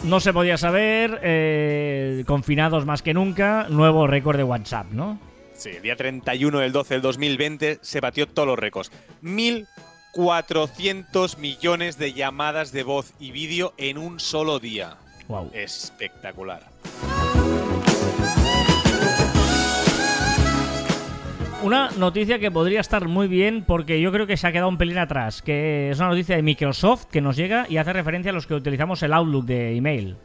[0.03, 5.17] No se podía saber, eh, confinados más que nunca, nuevo récord de WhatsApp, ¿no?
[5.53, 8.91] Sí, el día 31 del 12 del 2020 se batió todos los récords.
[9.23, 14.97] 1.400 millones de llamadas de voz y vídeo en un solo día.
[15.29, 15.51] Wow.
[15.53, 16.63] Espectacular.
[21.63, 24.77] Una noticia que podría estar muy bien porque yo creo que se ha quedado un
[24.77, 28.33] pelín atrás, que es una noticia de Microsoft que nos llega y hace referencia a
[28.33, 30.17] los que utilizamos el Outlook de email.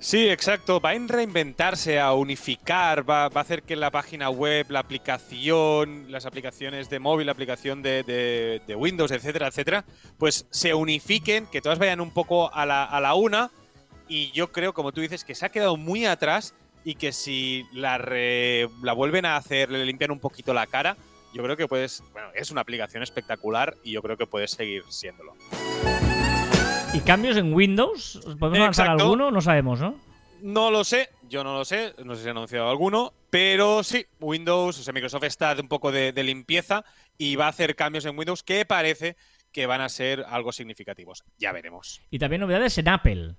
[0.00, 0.80] Sí, exacto.
[0.80, 6.26] Va a reinventarse, a unificar, va, a hacer que la página web, la aplicación, las
[6.26, 9.86] aplicaciones de móvil, la aplicación de, Windows, etcétera, etcétera,
[10.18, 13.50] pues se unifiquen, que todas vayan un poco a la, una
[14.08, 17.66] y yo creo, como tú dices, que se ha quedado muy atrás y que si
[17.72, 20.96] la, la vuelven a hacer, le limpian un poquito la cara,
[21.32, 24.84] yo creo que puedes, bueno, es una aplicación espectacular y yo creo que puedes seguir
[24.88, 25.34] siéndolo.
[26.92, 28.20] ¿Y cambios en Windows?
[28.38, 29.30] ¿Podemos lanzar alguno?
[29.30, 29.98] No sabemos, ¿no?
[30.42, 34.04] No lo sé, yo no lo sé, no sé si ha anunciado alguno, pero sí,
[34.20, 36.84] Windows, o sea, Microsoft está de un poco de, de limpieza
[37.16, 39.16] y va a hacer cambios en Windows que parece
[39.52, 41.24] que van a ser algo significativos.
[41.38, 42.02] Ya veremos.
[42.10, 43.36] Y también novedades en Apple.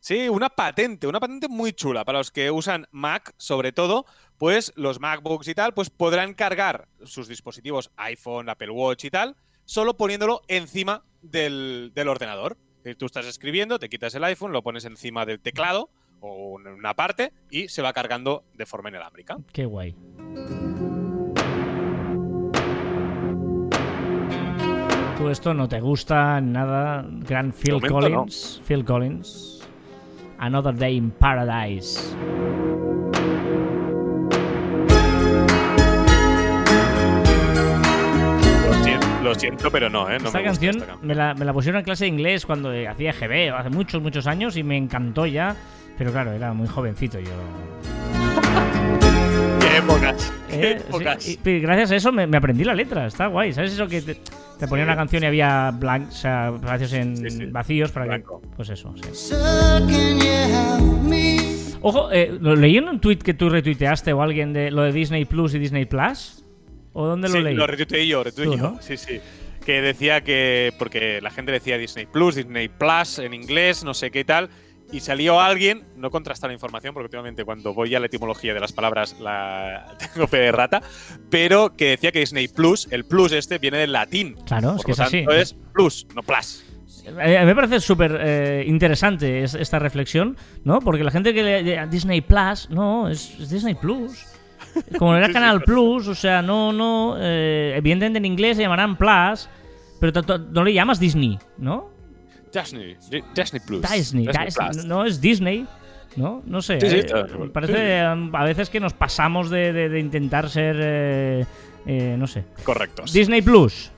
[0.00, 4.06] Sí, una patente, una patente muy chula para los que usan Mac, sobre todo,
[4.38, 9.36] pues los MacBooks y tal, pues podrán cargar sus dispositivos iPhone, Apple Watch y tal,
[9.64, 12.56] solo poniéndolo encima del, del ordenador.
[12.96, 16.94] Tú estás escribiendo, te quitas el iPhone, lo pones encima del teclado o en una
[16.94, 19.36] parte y se va cargando de forma inalámbrica.
[19.52, 19.94] Qué guay.
[25.18, 27.04] ¿Tú esto no te gusta nada?
[27.04, 28.16] Gran Phil momento no.
[28.18, 28.62] Collins.
[28.64, 29.57] Phil Collins.
[30.38, 32.14] Another Day in Paradise.
[39.22, 40.18] Lo siento, pero no, ¿eh?
[40.18, 41.06] No esta me canción esta canción.
[41.06, 44.26] me la, me la pusieron en clase de inglés cuando hacía GB, hace muchos, muchos
[44.26, 45.54] años, y me encantó ya.
[45.98, 47.97] Pero claro, era muy jovencito yo.
[49.78, 50.32] ¡Qué épocas!
[50.48, 51.28] ¡Qué Eh, sí, épocas!
[51.28, 53.52] y- y gracias a eso me, me aprendí la letra, está guay.
[53.52, 54.88] ¿Sabes eso que te, te ponía Sí.
[54.88, 57.46] una canción y había blank, o sea, espacios en Sí, sí.
[57.46, 58.40] vacíos para Blanco.
[58.40, 58.48] que.
[58.56, 58.94] Pues eso?
[61.80, 64.92] Ojo, eh, ¿lo leí en un tweet que tú retuiteaste o alguien de lo de
[64.92, 66.44] Disney Plus y Disney Plus?
[66.92, 67.54] ¿O dónde lo Sí, leí?
[67.54, 68.70] lo retuiteé yo, retuiteé yo.
[68.72, 68.82] ¿no?
[68.82, 69.20] Sí, sí.
[69.64, 70.72] Que decía que.
[70.78, 74.50] Porque la gente decía Disney Plus, Disney Plus en inglés, no sé qué y tal.
[74.90, 78.60] Y salió alguien, no contrasta la información, porque últimamente cuando voy a la etimología de
[78.60, 80.80] las palabras la tengo fe de rata,
[81.28, 84.34] pero que decía que Disney Plus, el plus este, viene del latín.
[84.46, 85.24] Claro, es que lo es así.
[85.30, 86.64] es plus, no plus.
[87.04, 90.80] Eh, A mí me parece súper eh, interesante es- esta reflexión, ¿no?
[90.80, 94.24] Porque la gente que le a Disney Plus, no, es, es Disney Plus.
[94.98, 95.62] Como era Canal.
[95.64, 97.16] Plus, o sea, no, no.
[97.18, 99.48] eh, evidentemente en inglés se llamarán Plus,
[100.00, 101.90] pero no le llamas Disney, ¿no?
[102.52, 103.82] Disney, Di- Disney Plus.
[103.90, 104.84] Disney, Disney, Plus.
[104.84, 105.66] no es Disney,
[106.16, 106.42] ¿no?
[106.46, 106.80] No sé.
[106.80, 107.52] Sí, sí, eh, bueno.
[107.52, 108.00] parece eh,
[108.32, 111.46] a veces que nos pasamos de, de- de intentar ser, eh,
[111.86, 112.44] eh, no sé.
[112.64, 113.12] Correctos.
[113.12, 113.90] Disney Plus.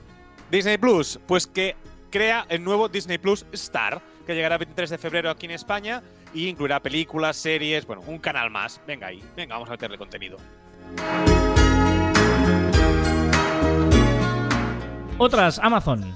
[0.49, 1.75] Disney Plus, pues que
[2.09, 6.01] crea el nuevo Disney Plus Star, que llegará el 23 de febrero aquí en España
[6.33, 8.79] y incluirá películas, series, bueno, un canal más.
[8.85, 10.37] Venga ahí, venga, vamos a meterle contenido.
[15.17, 16.13] Otras, Amazon.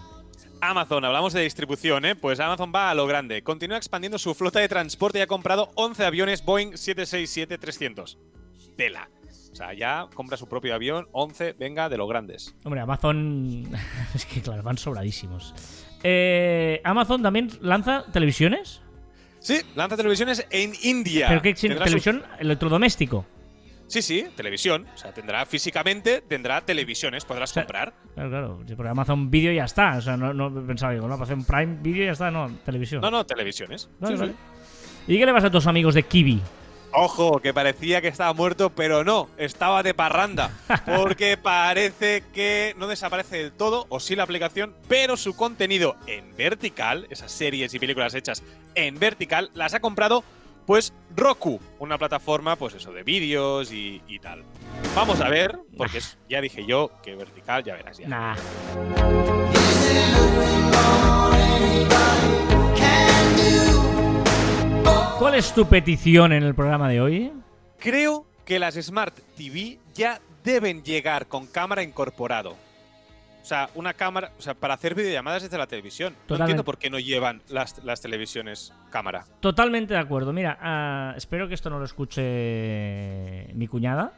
[0.69, 2.15] Amazon, hablamos de distribución, ¿eh?
[2.15, 3.41] Pues Amazon va a lo grande.
[3.43, 8.17] Continúa expandiendo su flota de transporte y ha comprado 11 aviones Boeing 767-300.
[8.77, 9.09] Tela.
[9.51, 12.55] O sea, ya compra su propio avión, 11, venga, de los grandes.
[12.63, 13.63] Hombre, Amazon.
[14.13, 15.53] es que, claro, van sobradísimos.
[16.03, 18.81] Eh, Amazon también lanza televisiones.
[19.39, 21.27] Sí, lanza televisiones en India.
[21.29, 23.25] ¿Pero qué su- televisión electrodoméstico?
[23.87, 24.87] Sí, sí, televisión.
[24.93, 27.93] O sea, tendrá físicamente, tendrá televisiones, podrás sea, comprar.
[28.15, 28.59] Claro, claro.
[28.67, 29.97] sí, Porque Amazon Video ya está.
[29.97, 32.49] O sea, no, no pensaba, digo, no, para hacer un Prime Video ya está, no,
[32.65, 33.01] televisión.
[33.01, 33.89] No, no, televisiones.
[33.99, 34.33] Vale, Sí, vale.
[34.33, 35.13] sí.
[35.13, 36.41] ¿Y qué le pasa a tus amigos de Kiwi?
[36.97, 40.49] Ojo, que parecía que estaba muerto, pero no, estaba de parranda.
[40.85, 46.35] Porque parece que no desaparece del todo, o sí la aplicación, pero su contenido en
[46.37, 48.43] vertical, esas series y películas hechas
[48.75, 50.23] en vertical, las ha comprado,
[50.65, 54.43] pues, Roku, una plataforma, pues eso, de vídeos y, y tal.
[54.95, 58.07] Vamos a ver, porque es- ya dije yo que vertical, ya verás ya.
[58.07, 58.35] Nah.
[65.19, 67.31] ¿Cuál es tu petición en el programa de hoy?
[67.79, 72.55] Creo que las Smart TV ya deben llegar con cámara incorporado.
[73.45, 76.13] O sea, una cámara, o sea, para hacer videollamadas desde la televisión.
[76.13, 76.43] No Totalmente.
[76.45, 79.25] entiendo por qué no llevan las, las televisiones cámara.
[79.39, 80.33] Totalmente de acuerdo.
[80.33, 84.13] Mira, ah, espero que esto no lo escuche mi cuñada.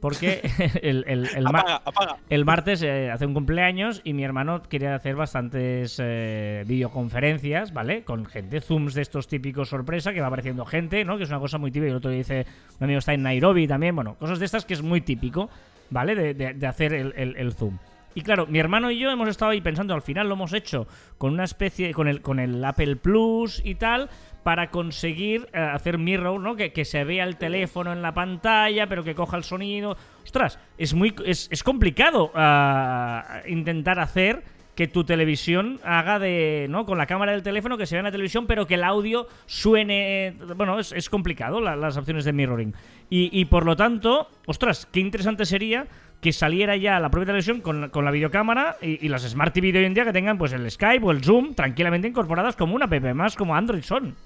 [0.00, 0.42] Porque
[0.82, 2.16] el, el- el ma- Apaga, apaga.
[2.30, 8.04] el martes eh, hace un cumpleaños y mi hermano quería hacer bastantes eh, videoconferencias, ¿vale?
[8.04, 11.16] Con gente, zooms de estos típicos sorpresa, que va apareciendo gente, ¿no?
[11.16, 11.90] Que es una cosa muy típica.
[11.90, 12.46] El otro día dice,
[12.78, 15.50] un amigo está en Nairobi también, bueno, cosas de estas que es muy típico,
[15.90, 16.14] ¿vale?
[16.14, 17.76] De, de- de hacer el zoom.
[18.16, 20.88] Y claro, mi hermano y yo hemos estado ahí pensando, al final lo hemos hecho
[21.18, 24.08] con una especie, con el, con el Apple Plus y tal,
[24.42, 26.56] para conseguir eh, hacer mirror, ¿no?
[26.56, 29.96] Que, que se vea el teléfono en la pantalla, pero que coja el sonido.
[30.24, 34.42] Ostras, es muy es, es complicado ah, intentar hacer
[34.74, 36.84] que tu televisión haga de, ¿no?
[36.84, 39.26] Con la cámara del teléfono que se vea en la televisión, pero que el audio
[39.46, 40.34] suene.
[40.54, 42.74] Bueno, es, es complicado la- las opciones de mirroring.
[43.08, 45.86] Y, y por lo tanto, ostras, qué interesante sería
[46.26, 49.54] que saliera ya la propia televisión con, la- con la videocámara y, y las Smart
[49.54, 52.56] TV de hoy en día que tengan pues el Skype o el Zoom tranquilamente incorporadas
[52.56, 54.16] como una app más, como Android son.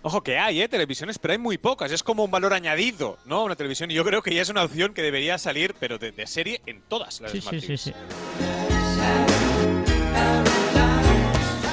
[0.00, 0.68] Ojo que hay, ¿eh?
[0.68, 1.92] Televisiones, pero hay muy pocas.
[1.92, 3.44] Es como un valor añadido, ¿no?
[3.44, 3.90] Una televisión.
[3.90, 6.62] Y yo creo que ya es una opción que debería salir, pero de, de serie
[6.64, 7.92] en todas las Sí, Smart sí, sí, sí.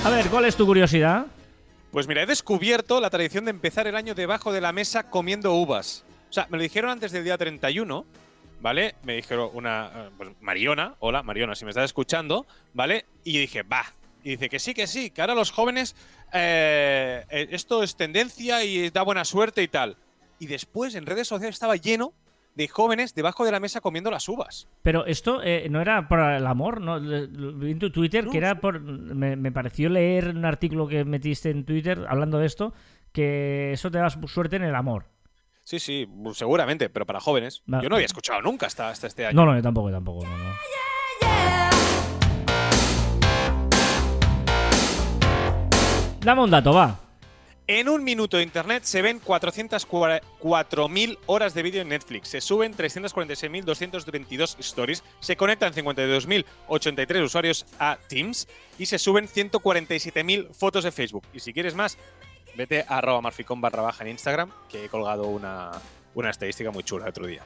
[0.03, 1.25] A ver, ¿cuál es tu curiosidad?
[1.91, 5.53] Pues mira, he descubierto la tradición de empezar el año debajo de la mesa comiendo
[5.53, 6.03] uvas.
[6.29, 8.05] O sea, me lo dijeron antes del día 31,
[8.61, 8.95] ¿vale?
[9.03, 9.91] Me dijeron una.
[9.95, 13.05] eh, pues, Mariona, hola, Mariona, si me estás escuchando, ¿vale?
[13.23, 13.83] Y yo dije, va.
[14.23, 15.95] Y dice que sí, que sí, que ahora los jóvenes
[16.33, 19.97] eh, eh, esto es tendencia y da buena suerte y tal.
[20.39, 22.13] Y después en redes sociales estaba lleno
[22.55, 24.67] de jóvenes debajo de la mesa comiendo las uvas.
[24.83, 26.99] Pero esto eh, no era por el amor, ¿no?
[26.99, 28.81] Vi en tu Twitter No, que era por.
[28.81, 32.73] Me, me pareció leer un artículo que metiste en Twitter hablando de esto,
[33.13, 35.05] que eso te da su- suerte en el amor.
[35.69, 37.61] Sí, sí, seguramente, pero para jóvenes.
[37.67, 39.35] Yo no había escuchado nunca hasta, hasta este año.
[39.35, 40.55] No, no, yo tampoco, yo tampoco, no, no.
[46.21, 46.99] Dame un dato, va.
[47.71, 52.75] En un minuto de internet se ven 404.000 horas de vídeo en Netflix, se suben
[52.75, 58.47] 346.222 stories, se conectan 52.083 usuarios a Teams
[58.79, 61.27] y se suben 147.000 fotos de Facebook.
[61.31, 61.99] Y si quieres más,
[62.55, 65.71] vete a arroba marficón barra baja en Instagram, que he colgado una,
[66.15, 67.43] una estadística muy chula el otro día.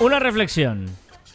[0.00, 0.86] Una reflexión.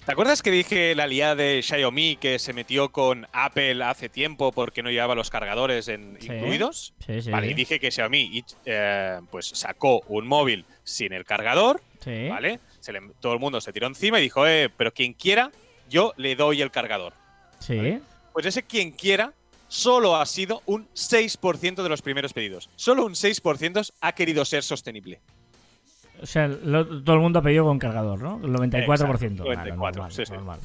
[0.05, 4.51] ¿Te acuerdas que dije la liada de Xiaomi que se metió con Apple hace tiempo
[4.53, 6.27] porque no llevaba los cargadores en- Sí.
[6.31, 6.93] incluidos?
[7.05, 7.29] Sí, sí.
[7.31, 12.27] Vale, y dije que Xiaomi eh, pues sacó un móvil sin el cargador, Sí.
[12.29, 12.59] ¿vale?
[12.79, 15.51] Se le- todo el mundo se tiró encima y dijo, eh, pero quien quiera,
[15.89, 17.13] yo le doy el cargador.
[17.59, 17.99] Sí.
[18.33, 19.33] Pues ese quien quiera
[19.67, 22.69] solo ha sido un 6% de los primeros pedidos.
[22.75, 25.19] Solo un 6% ha querido ser sostenible.
[26.21, 28.39] O sea, lo- todo el mundo ha pedido con cargador, ¿no?
[28.43, 29.43] El 94%.
[29.43, 30.31] Exacto, Vale, 94, normal, sí, sí.
[30.33, 30.59] normal.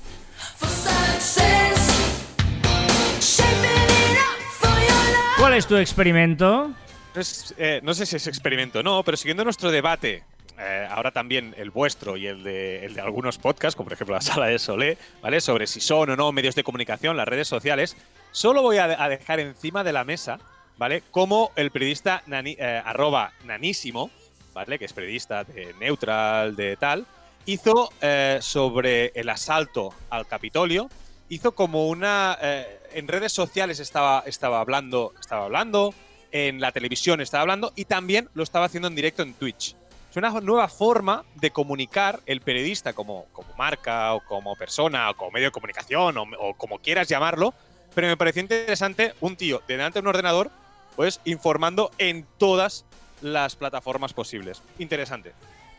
[5.39, 6.71] ¿Cuál es tu experimento?
[7.15, 10.23] No, es- eh, no sé si es experimento o no, pero siguiendo nuestro debate,
[10.63, 14.15] eh, ahora también el vuestro y el de, el de algunos podcasts, como por ejemplo
[14.15, 15.41] la sala de Solé, ¿vale?
[15.41, 17.97] Sobre si son o no medios de comunicación, las redes sociales,
[18.31, 20.39] solo voy a, de- a dejar encima de la mesa,
[20.79, 21.03] ¿vale?
[21.11, 24.11] Como el periodista nani- eh, arroba nanísimo,
[24.55, 24.79] ¿vale?
[24.79, 27.07] Que es periodista de Neutral, de tal,
[27.47, 30.89] hizo eh, sobre el asalto al Capitolio,
[31.29, 32.39] hizo como una...
[32.41, 35.95] eh, en redes sociales estaba, estaba hablando, estaba hablando,
[36.31, 39.75] en la televisión estaba hablando y también lo estaba haciendo en directo en Twitch.
[40.13, 45.15] Es una nueva forma de comunicar el periodista como, como marca o como persona o
[45.17, 47.55] como medio de comunicación o, o como quieras llamarlo,
[47.95, 50.51] pero me pareció interesante un tío delante de un ordenador
[50.97, 52.85] pues informando en todas
[53.23, 54.63] las plataformas posibles.
[54.79, 55.33] Interesante.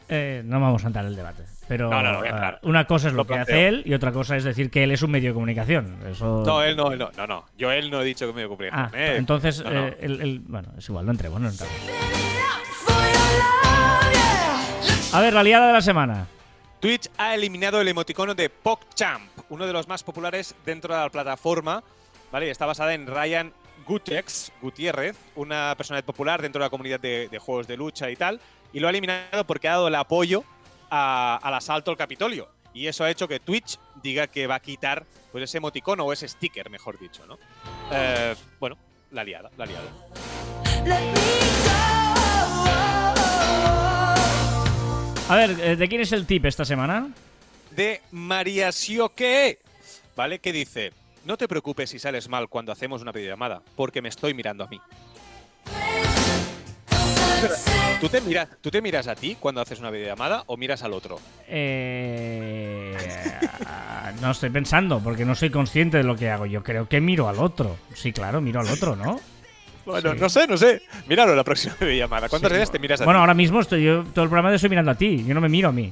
[0.09, 1.43] Eh, no vamos a entrar en el debate.
[1.67, 3.55] Pero No, no, no a eh, una cosa es lo, Lo que planteo.
[3.55, 5.95] hace él y otra cosa es decir que él es un medio de comunicación.
[6.09, 6.41] Eso...
[6.43, 7.45] No, él no, él no, no.
[7.55, 8.99] Yo él no he dicho que me voy a Ah, comunicación.
[9.13, 9.15] eh.
[9.17, 11.75] entonces, eh, él- él- bueno, es igual, no entremos, no entremos.
[15.13, 16.27] A ver, la liada de la semana.
[16.79, 21.09] Twitch ha eliminado el emoticono de PogChamp, uno de los más populares dentro de la
[21.09, 21.83] plataforma.
[22.31, 22.49] ¿vale?
[22.49, 23.53] Está basada en Ryan
[23.85, 28.15] Gutex, Gutiérrez, una personalidad popular dentro de la comunidad de, de juegos de lucha y
[28.15, 28.39] tal.
[28.73, 30.43] Y lo ha eliminado porque ha dado el apoyo
[30.89, 32.49] a- al asalto al Capitolio.
[32.73, 36.11] Y eso ha hecho que Twitch diga que va a quitar pues, ese emoticono o
[36.11, 37.23] ese sticker, mejor dicho.
[37.27, 37.37] ¿no?
[37.91, 38.77] Eh, bueno,
[39.11, 39.89] la liada, la liada.
[45.29, 47.09] A ver, eh, ¿de quién es el tip esta semana?
[47.75, 49.59] de María Sioque,
[50.15, 50.39] ¿vale?
[50.39, 50.91] Que dice,
[51.25, 54.67] no te preocupes si sales mal cuando hacemos una videollamada, porque me estoy mirando a
[54.67, 54.79] mí.
[57.99, 60.93] ¿Tú te, miras, ¿Tú te miras a ti cuando haces una videollamada o miras al
[60.93, 61.19] otro?
[61.47, 62.95] Eh,
[64.21, 66.45] no estoy pensando, porque no soy consciente de lo que hago.
[66.45, 67.77] Yo creo que miro al otro.
[67.95, 69.19] Sí, claro, miro al otro, ¿no?
[69.85, 70.17] Bueno, Sí.
[70.19, 70.81] no sé, no sé.
[71.07, 72.29] Míralo la próxima videollamada.
[72.29, 73.21] ¿Cuántas Sí, veces te miras a Bueno, ti?
[73.21, 75.23] ahora mismo estoy yo todo el programa te estoy mirando a ti.
[75.25, 75.91] Yo no me miro a mí.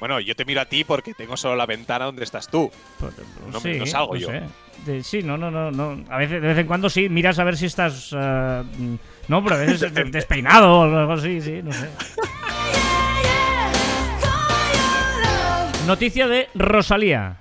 [0.00, 2.70] Bueno, yo te miro a ti porque tengo solo la ventana donde estás tú.
[3.00, 3.12] Pues,
[3.52, 4.28] No salgo yo.
[4.28, 4.42] sé.
[4.86, 6.04] De- sí, no, no, no, no.
[6.08, 8.10] A veces, de vez en cuando sí, miras a ver si estás.
[8.16, 8.94] eh, mm,
[9.26, 11.88] no, pero a veces de- despeinado o algo así, sí, no sé.
[15.86, 17.36] Noticia de Rosalía.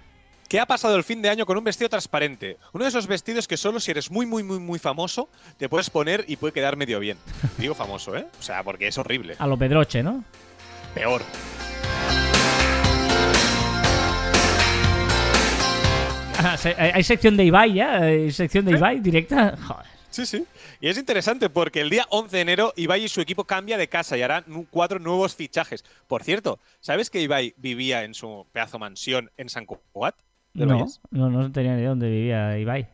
[0.48, 2.56] ¿Qué ha pasado el fin de año con un vestido transparente?
[2.72, 5.90] Uno de esos vestidos que solo si eres muy, muy, muy, muy famoso te puedes
[5.90, 7.18] poner y puede quedar medio bien.
[7.58, 8.26] Digo famoso, ¿eh?
[8.40, 9.36] O sea, porque es horrible.
[9.40, 10.24] A lo Pedroche, ¿no?
[10.94, 11.22] Peor.
[16.40, 16.56] Ah,
[16.94, 18.04] ¿Hay sección de Ibai ya?
[18.04, 19.58] ¿Hay sección de Ibai directa?
[19.58, 19.98] Joder.
[20.12, 20.46] Sí, sí.
[20.80, 23.90] Y es interesante porque el día 11 de enero Ibai y su equipo cambia de
[23.90, 25.84] casa y harán cuatro nuevos fichajes.
[26.08, 30.16] Por cierto, ¿sabes que Ibai vivía en su pedazo mansión en San Cugat?
[30.58, 31.00] ¿De No, Valles?
[31.12, 32.88] no, no tenía ni idea dónde vivía Ibai.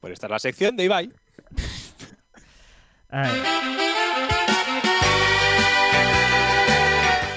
[0.00, 1.10] Pues esta es la sección de Ibai.
[3.10, 3.30] A ver.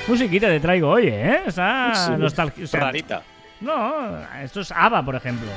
[0.07, 1.39] Musiquita te traigo, oye, ¿eh?
[1.47, 2.11] Está Sí.
[2.19, 2.65] nostálgico.
[2.65, 3.24] o sea, Rarita.
[3.61, 5.47] No, esto es ABBA, por ejemplo.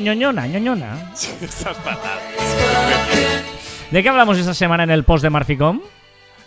[0.00, 1.12] ñoñona, ñoñona.
[1.40, 2.18] Estás fatal.
[3.90, 5.80] ¿De qué hablamos esta semana en el post de Marficom?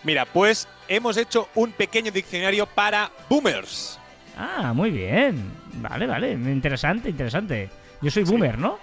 [0.05, 3.99] Mira, pues hemos hecho un pequeño diccionario para boomers.
[4.37, 5.51] Ah, muy bien.
[5.73, 6.31] Vale, vale.
[6.31, 7.69] Interesante, interesante.
[8.01, 8.79] Yo soy boomer, ¿no?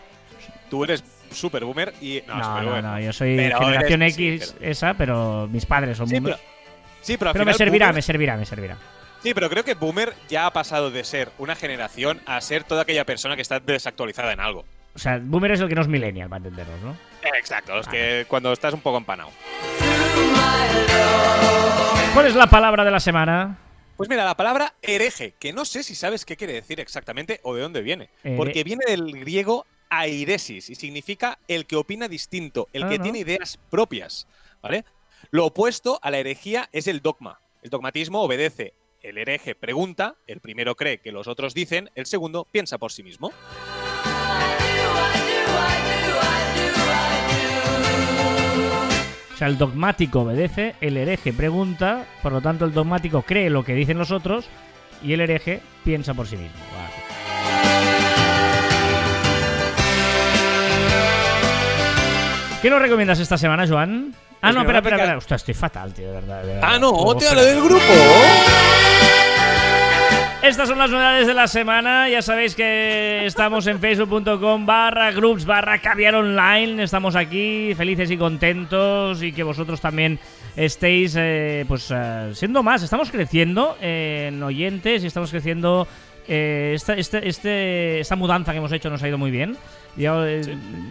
[0.68, 2.23] Tú eres super boomer y.
[2.27, 2.85] No, No, super no, boomer.
[2.85, 6.14] no, yo soy Pero generación eres- sí, X, pero- esa, pero mis padres son Sí,
[6.16, 6.37] boomers.
[6.39, 6.51] pero,
[7.03, 8.77] sí, pero al Pero me servirá, boomer- me servirá, me servirá.
[9.23, 12.83] Sí, pero creo que boomer ya ha pasado de ser una generación a ser toda
[12.83, 14.64] aquella persona que está desactualizada en algo.
[14.95, 16.97] O sea, boomer es el que no es millennial, para entendernos, ¿no?
[17.39, 19.31] Exacto, los que cuando estás un poco empanado.
[22.15, 23.59] ¿Cuál es la palabra de la semana?
[23.97, 27.55] Pues mira, la palabra hereje, que no sé si sabes qué quiere decir exactamente o
[27.55, 28.11] de dónde viene.
[28.23, 33.03] Here- Porque viene del griego airesis y significa el que opina distinto, el que Ajá.
[33.03, 34.27] tiene ideas propias.
[34.63, 34.85] ¿Vale?
[35.31, 37.41] Lo opuesto a la herejía es el dogma.
[37.63, 38.75] El dogmatismo obedece.
[39.03, 43.03] El hereje pregunta, el primero cree que los otros dicen, el segundo piensa por sí
[43.03, 43.29] mismo.
[43.29, 43.33] O
[49.43, 53.74] sea, el dogmático obedece, el hereje pregunta, por lo tanto el dogmático cree lo que
[53.74, 54.49] dicen los otros
[55.03, 56.59] y el hereje piensa por sí mismo.
[56.72, 58.03] Vale.
[62.61, 64.14] ¿Qué nos recomiendas esta semana, Joan?
[64.14, 65.18] Ah, Pues no, espera, espera, espera.
[65.18, 66.43] Ostras, estoy fatal, tío, de verdad.
[66.43, 66.70] de verdad.
[66.74, 67.82] Ah, no, te hablo del grupo.
[70.43, 72.09] Estas son las novedades de la semana.
[72.09, 76.82] Ya sabéis que estamos en facebook.com barra groups barra caviar online.
[76.82, 80.18] Estamos aquí felices y contentos y que vosotros también
[80.57, 82.82] estéis eh, pues eh, siendo más.
[82.82, 85.86] Estamos creciendo eh, en oyentes y estamos creciendo.
[86.26, 89.57] eh, esta, este, este- esta mudanza que hemos hecho nos ha ido muy bien.
[89.97, 90.43] Y, eh,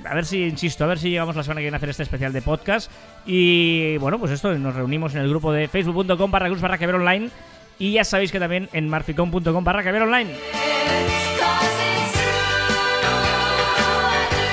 [0.05, 2.03] A ver si, insisto, a ver si llegamos la semana que viene a hacer este
[2.03, 2.89] especial de podcast.
[3.25, 7.29] Y bueno, pues esto, nos reunimos en el grupo de facebook.com barra groups barra online.
[7.81, 10.35] Y ya sabéis que también en marficom.com barra caviar online.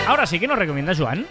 [0.07, 1.27] Ahora sí, ¿qué nos recomienda Joan?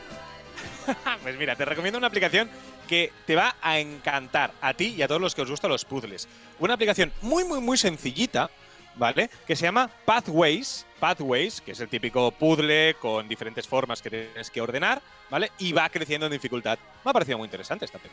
[1.23, 2.49] Pues mira, te recomiendo una aplicación
[2.87, 5.83] que te va a encantar a ti y a todos los que os gustan los
[5.85, 6.29] puzzles.
[6.59, 8.49] Una aplicación muy, muy, muy sencillita,
[8.95, 9.29] ¿vale?
[9.47, 10.85] Que se llama Pathways.
[10.99, 15.51] Pathways, que es el típico puzzle con diferentes formas que tienes que ordenar, ¿vale?
[15.57, 16.77] Y va creciendo en dificultad.
[17.03, 18.05] Me ha parecido muy interesante esta app.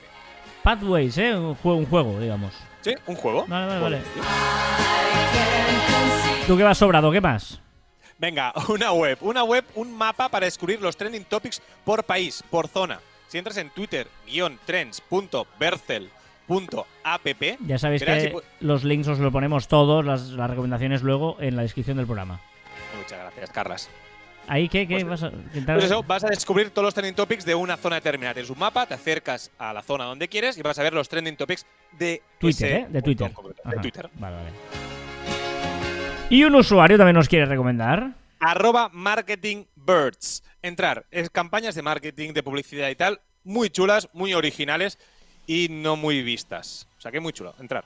[0.63, 1.37] Pathways, ¿eh?
[1.37, 2.55] Un juego, un juego digamos.
[2.85, 3.47] Sí, un juego.
[3.49, 4.03] Vale, vale, vale.
[6.47, 7.11] ¿Tú qué vas sobrado?
[7.11, 7.63] ¿Qué más?
[8.19, 12.69] Venga, una web, una web, un mapa para descubrir los trending topics por país, por
[12.69, 13.01] zona.
[13.29, 14.07] Si entras en Twitter,
[14.67, 21.03] trends.bercel.app, Ya sabéis verás que si los links os lo ponemos todos, las, las recomendaciones
[21.03, 22.41] luego en la descripción del programa.
[22.97, 23.91] Muchas gracias, Carlas.
[24.47, 24.87] ¿Ahí qué?
[24.87, 25.77] ¿Qué Pues- vas a intentar?
[25.77, 28.35] Pues eso, vas a descubrir todos los trending topics de una zona determinada.
[28.35, 31.09] Tienes un mapa, te acercas a la zona donde quieres y vas a ver los
[31.09, 31.65] trending topics
[31.99, 32.87] de Twitter, ese ¿eh?
[32.91, 33.33] De Twitter.
[33.65, 34.11] De Twitter.
[34.15, 34.51] Vale, vale.
[36.31, 38.13] Y un usuario también nos quiere recomendar.
[38.41, 40.43] Arroba marketing birds.
[40.63, 41.07] Entrar.
[41.11, 44.99] Es campañas de marketing, de publicidad y tal, muy chulas, muy originales
[45.47, 46.89] y no muy vistas.
[46.99, 47.55] O sea que muy chulo.
[47.61, 47.85] Entrar.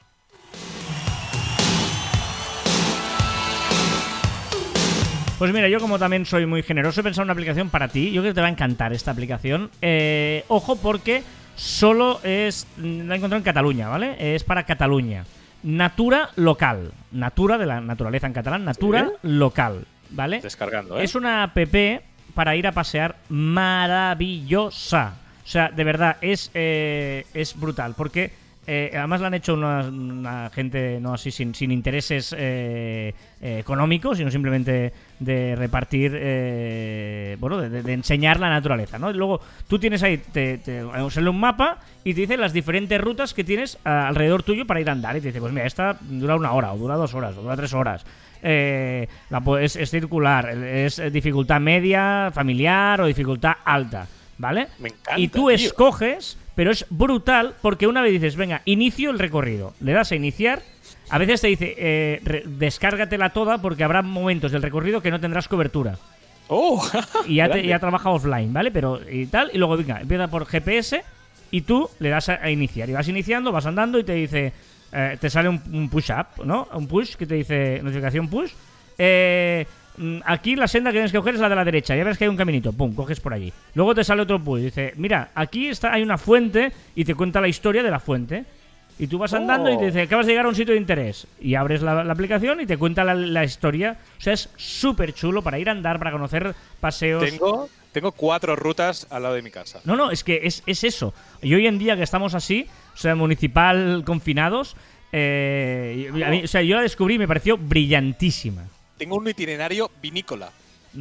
[5.39, 8.11] Pues mira, yo como también soy muy generoso, he pensado en una aplicación para ti.
[8.11, 9.71] Yo creo que te va a encantar esta aplicación.
[9.81, 11.23] Eh, ojo porque
[11.55, 12.67] solo es...
[12.77, 14.35] La he encontrado en Cataluña, ¿vale?
[14.35, 15.25] Es para Cataluña.
[15.63, 16.91] Natura local.
[17.13, 18.65] Natura de la naturaleza en catalán.
[18.65, 20.41] Natura local, ¿vale?
[20.41, 21.05] Descargando, ¿eh?
[21.05, 21.57] Es una app
[22.35, 25.15] para ir a pasear maravillosa.
[25.45, 27.95] O sea, de verdad, es, eh, es brutal.
[27.97, 28.33] Porque
[28.71, 33.59] eh, además la han hecho una, una gente no así sin, sin intereses eh, eh,
[33.61, 39.11] económicos, sino simplemente de repartir, eh, bueno, de, enseñar la naturaleza, ¿no?
[39.11, 43.01] Y luego tú tienes ahí, te, te sale un mapa y te dice las diferentes
[43.01, 45.17] rutas que tienes alrededor tuyo para ir a andar.
[45.17, 47.57] Y te dice, pues mira, esta dura una hora, o dura dos horas, o dura
[47.57, 48.05] tres horas.
[48.43, 54.07] Eh, la, es, es circular, es dificultad media, familiar o dificultad alta,
[54.37, 54.69] ¿vale?
[54.79, 55.51] Me encanta, y tú tío.
[55.51, 60.17] escoges, pero es brutal porque una vez dices, venga, inicio el recorrido, le das a
[60.17, 60.61] iniciar,
[61.09, 65.21] a veces te dice, eh, re- descárgatela toda porque habrá momentos del recorrido que no
[65.21, 65.99] tendrás cobertura
[66.49, 66.85] ¡Oh!
[67.29, 68.73] y ya, te, ya trabaja offline, ¿vale?
[68.73, 71.05] Pero y tal, y luego venga, empieza por GPS
[71.53, 74.53] y tú le das a, a iniciar y vas iniciando, vas andando y te dice,
[74.93, 76.67] eh, te sale un, un push-up, ¿no?
[76.75, 78.51] Un push que te dice notificación push.
[78.99, 79.65] Eh,
[80.25, 82.25] aquí la senda que tienes que coger es la de la derecha, ya ves que
[82.25, 83.53] hay un caminito, pum, coges por allí.
[83.75, 87.41] Luego te sale otro push, dice, mira, aquí está, hay una fuente y te cuenta
[87.41, 88.45] la historia de la fuente.
[89.01, 89.87] Y tú vas andando y te Oh.
[89.87, 91.29] dice, acabas de llegar a un sitio de interés.
[91.41, 93.97] Y abres la, la aplicación y te cuenta la, la historia.
[94.19, 97.23] O sea, es súper chulo para ir a andar, para conocer paseos.
[97.23, 99.81] Tengo, tengo cuatro rutas al lado de mi casa.
[99.85, 101.15] No, no, es que es, es eso.
[101.43, 104.75] Y hoy en día que estamos así, o sea, municipal confinados,
[105.13, 108.65] eh, y- a mí- o sea, yo la descubrí y me pareció brillantísima.
[108.99, 110.51] Tengo un itinerario vinícola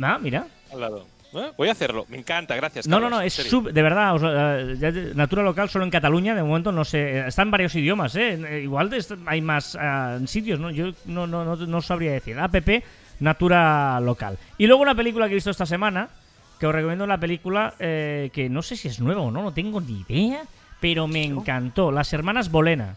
[0.02, 0.48] Ah, mira.
[0.72, 1.06] al lado.
[1.34, 1.52] ¿Eh?
[1.58, 2.06] Voy a hacerlo.
[2.10, 2.88] Me encanta, gracias.
[2.88, 6.34] No, no, Carlos, no, es sub- de verdad, os- eh, Natura Local solo en Cataluña,
[6.34, 8.39] de momento no sé, está en varios idiomas, ¿eh?
[8.48, 8.89] Eh, Igual
[9.26, 10.72] hay más ah, sitios, ¿no?
[10.72, 12.39] Yo no, no, no, no sabría decir.
[12.39, 12.56] App
[13.20, 14.38] Natura Local.
[14.58, 16.08] Y luego una película que he visto esta semana,
[16.60, 19.52] que os recomiendo la película, eh, que no sé si es nueva o no, no
[19.54, 20.43] tengo ni idea,
[20.80, 21.91] pero me encantó.
[21.91, 22.95] Las Hermanas Bolena.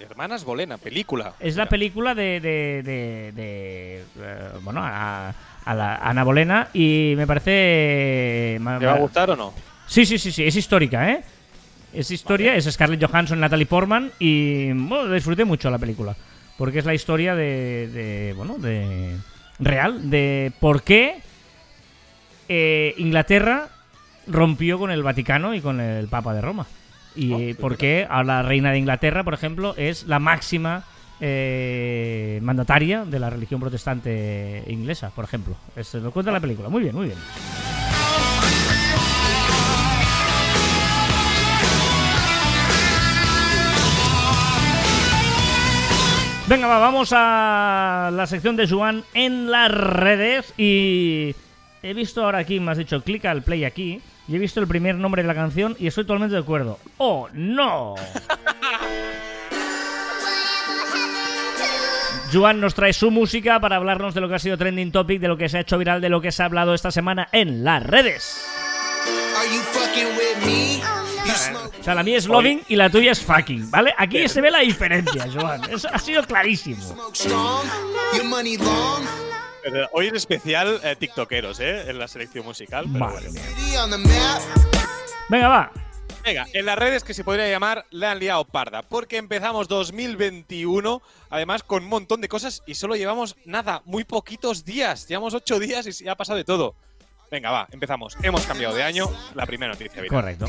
[0.00, 1.32] Hermanas Bolena, película.
[1.40, 5.32] Es la película de, de, de- de, eh, bueno, a,
[5.64, 8.58] a la a Ana Bolena y me parece...
[8.60, 9.52] ma- ¿Te va a gustar o no?
[9.86, 11.22] Sí, sí, sí, sí, es histórica, ¿eh?
[11.92, 16.14] Es historia, es Scarlett Johansson, Natalie Portman y bueno, disfruté mucho la película.
[16.58, 19.16] Porque es la historia de, de, bueno, de
[19.58, 21.20] real, de por qué
[22.48, 23.68] eh, Inglaterra
[24.26, 26.66] rompió con el Vaticano y con el Papa de Roma.
[27.16, 27.78] Y Oh, eh, por mira.
[27.78, 30.84] qué a la reina de Inglaterra, por ejemplo, es la máxima
[31.20, 35.56] eh, mandataria de la religión protestante inglesa, por ejemplo.
[35.74, 36.68] Esto lo cuenta la película.
[36.68, 37.18] Muy bien, muy bien.
[46.48, 51.34] Venga, va, vamos a la sección de Juan en las redes y
[51.82, 54.66] he visto ahora aquí, me has dicho, clica al play aquí y he visto el
[54.66, 56.78] primer nombre de la canción y estoy totalmente de acuerdo.
[56.98, 57.94] ¡Oh, no!
[62.32, 65.28] Juan nos trae su música para hablarnos de lo que ha sido trending topic, de
[65.28, 67.64] lo que se ha hecho viral, de lo que se ha hablado esta semana en
[67.64, 68.44] las redes.
[69.38, 70.82] Are you fucking with me?
[71.24, 73.94] You smoke O sea, la mía es loving y la tuya es fucking, ¿vale?
[73.96, 75.62] Aquí se ve la diferencia, Joan.
[75.70, 76.82] Eso ha sido clarísimo.
[79.70, 81.90] Pero Hoy en especial eh, tiktokeros, ¿eh?
[81.90, 82.86] En la selección musical.
[82.92, 83.98] pero Madre bueno.
[83.98, 84.38] mía.
[85.28, 85.72] Venga, va.
[86.24, 91.00] Venga, en las redes que se podría llamar la han liado parda, porque empezamos 2021,
[91.30, 95.06] además con un montón de cosas y solo llevamos nada, muy poquitos días.
[95.06, 96.74] Llevamos ocho días y se ha pasado de todo.
[97.30, 98.16] Venga, va, empezamos.
[98.22, 99.08] Hemos cambiado de año.
[99.34, 100.02] La primera noticia.
[100.02, 100.20] viral.
[100.20, 100.46] Correcto.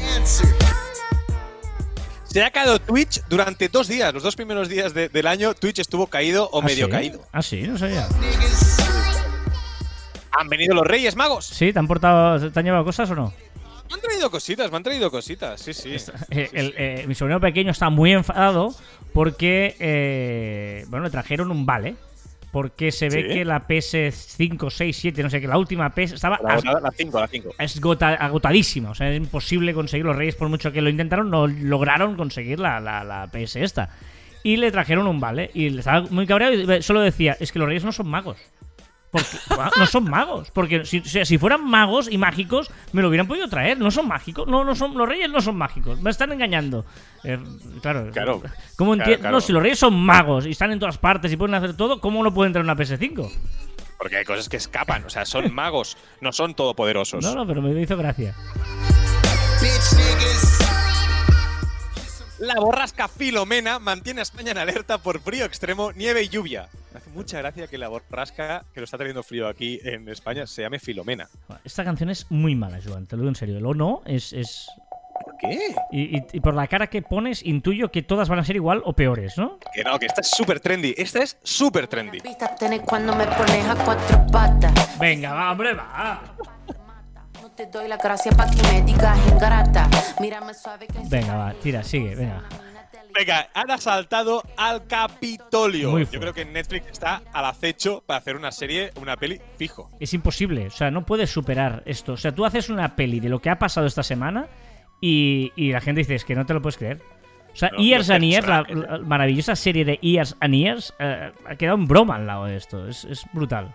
[2.26, 4.14] Se ha caído Twitch durante dos días.
[4.14, 6.92] Los dos primeros días de- del año, Twitch estuvo caído o ¿Ah, medio sí?
[6.92, 7.26] caído.
[7.32, 8.08] Ah, sí, no sabía.
[10.40, 11.46] Han venido los Reyes Magos.
[11.46, 11.74] ¿Sí?
[11.74, 13.34] ¿Te han portado, te han llevado cosas o no?
[13.90, 15.62] Me han traído cositas, me han traído cositas.
[15.62, 15.96] Sí, sí.
[16.30, 18.74] Eh, el- eh, mi sobrino pequeño está muy enfadado
[19.14, 21.96] porque, eh, bueno, le trajeron un vale.
[22.50, 23.34] Porque se ve Sí.
[23.34, 26.80] que la PS5, 6, 7, no sé qué, la última PS estaba La as- otra,
[26.80, 27.50] la 5, la 5.
[27.60, 28.90] esgota- agotadísima.
[28.92, 32.60] O sea, es imposible conseguir los Reyes por mucho que lo intentaron, no lograron conseguir
[32.60, 33.90] la, la, la PS esta.
[34.44, 35.52] Y le trajeron un vale.
[35.54, 38.38] Y le estaba muy cabreado y solo decía, es que los Reyes no son magos.
[39.10, 39.28] Porque,
[39.78, 40.52] no son magos.
[40.52, 43.78] Porque si, si- si fueran magos y mágicos, me lo hubieran podido traer.
[43.78, 44.48] No son mágicos.
[44.48, 46.02] No, no son, los reyes no son mágicos.
[46.02, 46.86] Me están engañando.
[47.24, 47.40] Eh,
[47.82, 48.10] claro.
[48.12, 48.42] Claro.
[48.76, 49.32] ¿Cómo claro.
[49.32, 52.02] No, si los reyes son magos y están en todas partes y pueden hacer todo,
[52.02, 53.32] ¿cómo no pueden traer una PS5?
[53.98, 55.04] Porque hay cosas que escapan.
[55.06, 57.24] O sea, son magos, no son todopoderosos.
[57.24, 58.36] No, no, pero me hizo gracia.
[62.40, 66.68] La borrasca Filomena mantiene a España en alerta por frío extremo, nieve y lluvia.
[66.92, 70.46] Me hace mucha gracia que la borrasca que lo está teniendo frío aquí en España
[70.46, 71.28] se llame Filomena.
[71.64, 73.58] Esta canción es muy mala, Joan, te lo digo en serio.
[73.58, 74.34] El o no es.
[74.34, 74.68] es...
[75.26, 75.76] ¿Por qué?
[75.92, 78.84] Y, y- y por la cara que pones, intuyo que todas van a ser igual
[78.86, 79.58] o peores, ¿no?
[79.74, 80.94] Que no, que esta es súper trendy.
[80.96, 82.20] Esta es súper trendy.
[82.20, 84.98] Pista tenés cuando me pones a cuatro patas.
[85.00, 86.22] Venga, va, hombre, va.
[87.58, 89.90] No te doy la gracia pa' que me digas ingrata.
[90.22, 92.44] Mírame suave que Venga, va, tira, sigue, venga.
[93.16, 95.98] Venga, han asaltado al Capitolio.
[95.98, 99.90] Yo creo que Netflix está al acecho para hacer una serie, una peli fijo.
[100.00, 102.14] Es imposible, o sea, no puedes superar esto.
[102.14, 104.46] O sea, tú haces una peli de lo que ha pasado esta semana
[105.02, 107.02] y, y la gente dice, es que no te lo puedes creer.
[107.54, 111.32] O sea, No, Years los and Years, la, maravillosa serie de Years and Years, eh,
[111.44, 112.88] ha quedado en broma al lado de esto.
[112.88, 113.74] Es, es brutal.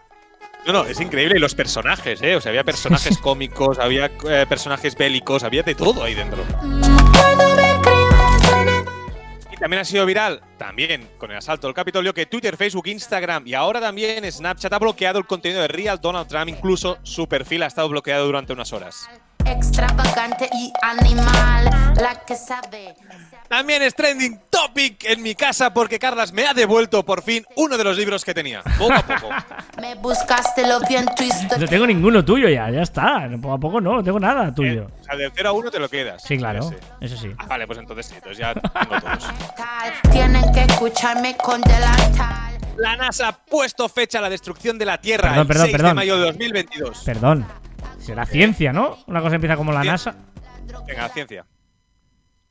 [0.67, 1.37] No, no, es increíble.
[1.37, 2.37] Y los personajes, ¿eh?
[2.37, 6.45] O sea, había personajes cómicos, había eh, personajes bélicos, había de todo ahí dentro.
[9.51, 13.47] Y también ha sido viral, también con el asalto al Capitolio, que Twitter, Facebook, Instagram
[13.47, 16.49] y ahora también Snapchat ha bloqueado el contenido de Real Donald Trump.
[16.49, 19.09] Incluso su perfil ha estado bloqueado durante unas horas.
[19.47, 21.65] Extravagante y animal.
[22.01, 22.95] La que sabe.
[23.49, 27.77] También es trending topic en mi casa porque Carlas me ha devuelto por fin uno
[27.77, 28.63] de los libros que tenía.
[28.79, 29.29] Poco a poco.
[29.81, 31.67] Me buscaste lo bien tu No historia.
[31.69, 33.29] tengo ninguno tuyo ya, ya está.
[33.41, 34.89] Poco a poco no, no tengo nada tuyo.
[35.01, 36.23] O sea, del 0 a 1 te lo quedas.
[36.23, 36.79] Sí, claro, Ese.
[37.01, 37.31] eso sí.
[37.39, 39.29] Ah, vale, pues entonces sí, entonces ya tengo todos.
[40.11, 42.59] Tienen que escucharme con delantal.
[42.79, 45.73] La NASA ha puesto fecha a la destrucción de la Tierra Perdón, el perdón, 6
[45.73, 45.97] de perdón.
[45.97, 47.03] mayo de 2022.
[47.05, 47.47] Perdón.
[48.03, 48.99] Será ciencia, ¿no?
[49.07, 49.85] Una cosa empieza como la.
[49.85, 50.15] NASA.
[50.87, 51.47] Venga, ciencia.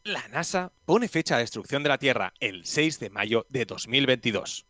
[0.04, 4.66] La NASA pone fecha la destrucción de la Tierra el 6 de mayo de 2022.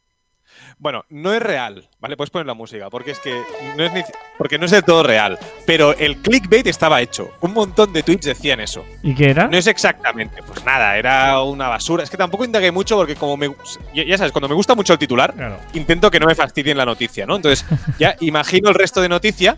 [0.77, 2.17] Bueno, no es real, ¿vale?
[2.17, 3.41] Puedes poner la música, porque es que
[3.77, 4.03] no es, ni-
[4.37, 5.39] porque no es del todo real.
[5.65, 7.31] Pero el clickbait estaba hecho.
[7.39, 8.83] Un montón de tweets decían eso.
[9.01, 9.47] ¿Y qué era?
[9.47, 12.03] No es exactamente, pues nada, era una basura.
[12.03, 13.55] Es que tampoco indagué mucho porque como me...
[13.93, 15.57] Ya ya sabes, cuando me gusta mucho el titular, Claro.
[15.73, 17.37] intento que no me fastidien la noticia, ¿no?
[17.37, 17.65] Entonces,
[17.97, 19.57] ya imagino el resto de noticia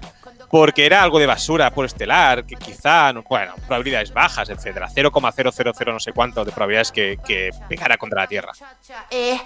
[0.53, 4.87] porque era algo de basura por estelar, que quizá, no- bueno, probabilidades bajas, etcétera.
[4.87, 8.51] 0,000 no sé cuánto de probabilidades que, que pegara contra la Tierra.
[9.09, 9.41] Eh,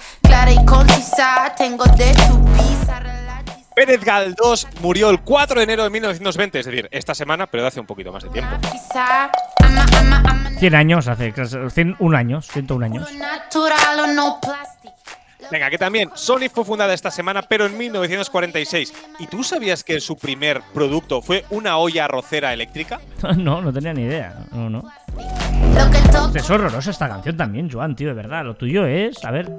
[3.74, 7.70] Pérez Galdós murió el 4 de enero de 1920, es decir, esta semana, pero de
[7.70, 8.58] hace un poquito más de tiempo.
[8.70, 9.32] pizza.
[9.64, 13.08] Ama, ama, ama, 100 años hace, 101 años, 101 años.
[15.52, 18.94] Venga, que también Sony fue fundada esta semana, pero en 1946.
[19.20, 23.00] ¿Y tú sabías que su primer producto fue una olla arrocera eléctrica?
[23.38, 24.46] No, no tenía ni idea.
[24.52, 24.84] No, no.
[26.36, 28.44] Es horrorosa esta canción también, Joan, tío, de verdad.
[28.46, 29.50] Lo tuyo es, a ver.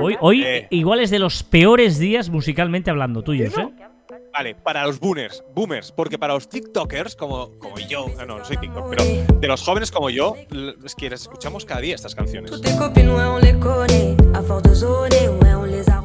[0.00, 0.66] Hoy, hoy Eh.
[0.70, 3.68] igual es de los peores días musicalmente hablando tuyos, ¿eh?
[4.32, 8.44] Vale, para los boomers, boomers, porque para los TikTokers como, como yo, no, no, no
[8.44, 9.04] soy TikTok, pero
[9.40, 10.36] de los jóvenes como yo,
[10.84, 12.52] es que las escuchamos cada día estas canciones.
[14.42, 16.02] Force de zoner, ouais, on les a.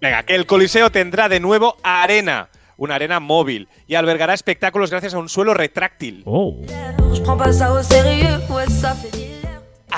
[0.00, 5.14] Venga, que el Coliseo tendrá de nuevo arena, una arena móvil, y albergará espectáculos gracias
[5.14, 6.22] a un suelo retráctil.
[6.24, 6.56] Oh.
[7.12, 9.27] Je prends pas ça au sérieux, ouais, ça fait dealer.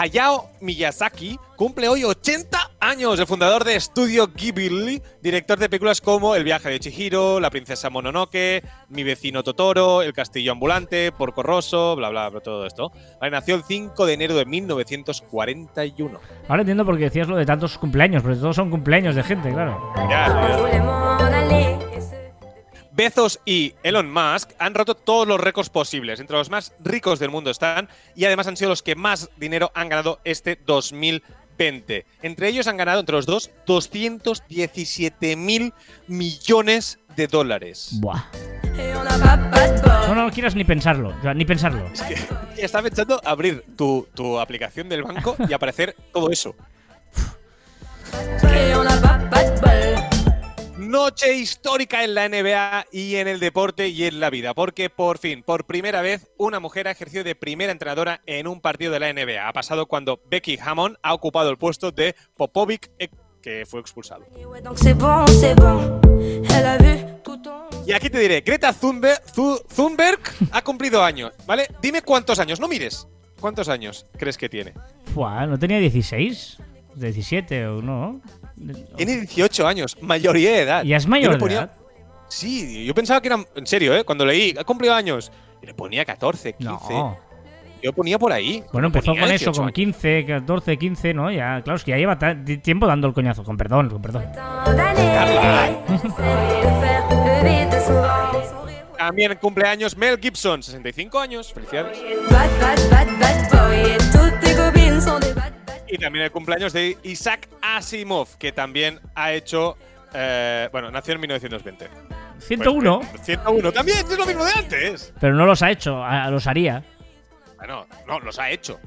[0.00, 6.34] Hayao Miyazaki cumple hoy 80 años, el fundador de Estudio Ghibli, director de películas como
[6.34, 11.96] El viaje de Chihiro, La princesa Mononoke, Mi vecino Totoro, El castillo ambulante, Porco Rosso,
[11.96, 12.92] bla bla, bla todo esto.
[13.20, 16.18] Vale, nació el 5 de enero de 1941.
[16.48, 19.52] Ahora entiendo por qué decías lo de tantos cumpleaños, porque todos son cumpleaños de gente,
[19.52, 19.92] claro.
[20.08, 20.28] Ya,
[21.50, 21.89] ya.
[23.00, 26.20] Bezos y Elon Musk han roto todos los récords posibles.
[26.20, 29.72] Entre los más ricos del mundo están y además han sido los que más dinero
[29.74, 32.04] han ganado este 2020.
[32.20, 35.72] Entre ellos han ganado, entre los dos, 217 mil
[36.08, 37.88] millones de dólares.
[38.02, 38.22] Buah.
[40.06, 41.86] No, no quieras ni pensarlo, ni pensarlo.
[41.86, 42.16] Es que
[42.62, 46.54] está pensando abrir tu, tu aplicación del banco y aparecer todo eso.
[50.90, 55.18] Noche histórica en la NBA y en el deporte y en la vida, porque por
[55.18, 58.98] fin, por primera vez, una mujer ha ejercido de primera entrenadora en un partido de
[58.98, 59.46] la NBA.
[59.48, 63.08] Ha pasado cuando Becky Hammond ha ocupado el puesto de Popovic, eh,
[63.40, 64.24] que fue expulsado.
[67.86, 70.18] Y aquí te diré, Greta Thunberg, Thu- Thunberg
[70.50, 71.68] ha cumplido años, ¿vale?
[71.80, 73.06] Dime cuántos años, no mires.
[73.40, 74.74] ¿Cuántos años crees que tiene?
[75.14, 76.58] Buah, ¿no tenía 16?
[76.94, 78.20] 17 o no?
[78.96, 80.84] Tiene 18 años, mayoría de edad.
[80.84, 81.72] ¿Ya es Yo mayor le de ponía- edad?
[82.28, 83.44] Sí, yo pensaba que era.
[83.56, 84.04] En serio, ¿eh?
[84.04, 85.32] Cuando leí, ha cumplido años.
[85.62, 86.92] Y le ponía 14, 15.
[86.92, 87.18] No.
[87.82, 88.62] Yo ponía por ahí.
[88.72, 89.74] Bueno, empezó Ponía con eso, 18 con años.
[89.74, 91.30] 15, 14, 15, ¿no?
[91.32, 92.18] Ya, claro, es que ya lleva
[92.62, 93.42] tiempo dando el coñazo.
[93.42, 94.24] Con perdón, con perdón.
[98.98, 101.52] También cumpleaños Mel Gibson, 65 años.
[101.52, 101.98] Felicidades.
[105.90, 109.76] Y también el cumpleaños de Isaac Asimov, que también ha hecho.
[110.12, 111.88] eh, bueno, nació en 1920.
[112.40, 115.12] 101, Pues, 101 también, es lo mismo de antes.
[115.20, 116.82] pero no los ha hecho, los haría.
[117.58, 118.80] Bueno, no, los ha hecho.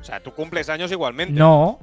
[0.00, 1.32] O sea, tú cumples años igualmente.
[1.32, 1.80] No,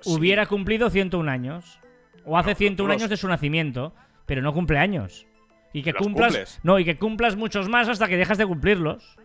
[0.00, 0.10] Sí.
[0.14, 1.78] hubiera cumplido 101 años.
[2.26, 3.94] O hace No, tú 101 los- años de su nacimiento,
[4.26, 5.26] pero no cumple años.
[5.72, 6.28] Y que cumplas.
[6.32, 6.60] cumples.
[6.62, 9.16] No, y que cumplas muchos más hasta que dejas de cumplirlos.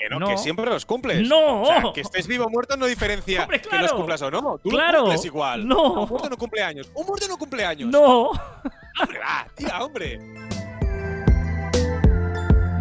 [0.00, 0.28] Que no, No.
[0.28, 1.28] que siempre los cumples.
[1.28, 1.62] No.
[1.62, 4.58] O sea, que estés vivo o muerto no diferencia Hombre, que los cumplas o no.
[4.58, 4.92] Tú Claro.
[5.00, 5.68] los cumples igual.
[5.68, 5.92] No.
[6.04, 6.90] Un muerto no cumple años.
[6.94, 7.88] Un muerto no cumple años.
[7.90, 10.18] No, Hombre, va, tira, hombre.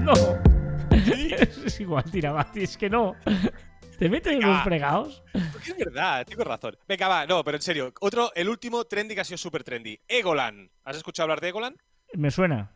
[0.01, 0.13] no.
[1.05, 1.35] Sí.
[1.65, 3.15] Es igual, tira, Bati, es que no.
[3.97, 4.51] Te metes en Venga.
[4.51, 5.23] unos fregados.
[5.51, 6.77] Porque es verdad, tienes razón.
[6.87, 7.93] Venga, va, no, pero en serio.
[8.01, 9.99] Otro, el último trendy que ha sido súper trendy.
[10.07, 10.69] Egolan.
[10.85, 11.75] ¿Has escuchado hablar de Egolan?
[12.13, 12.71] Me suena.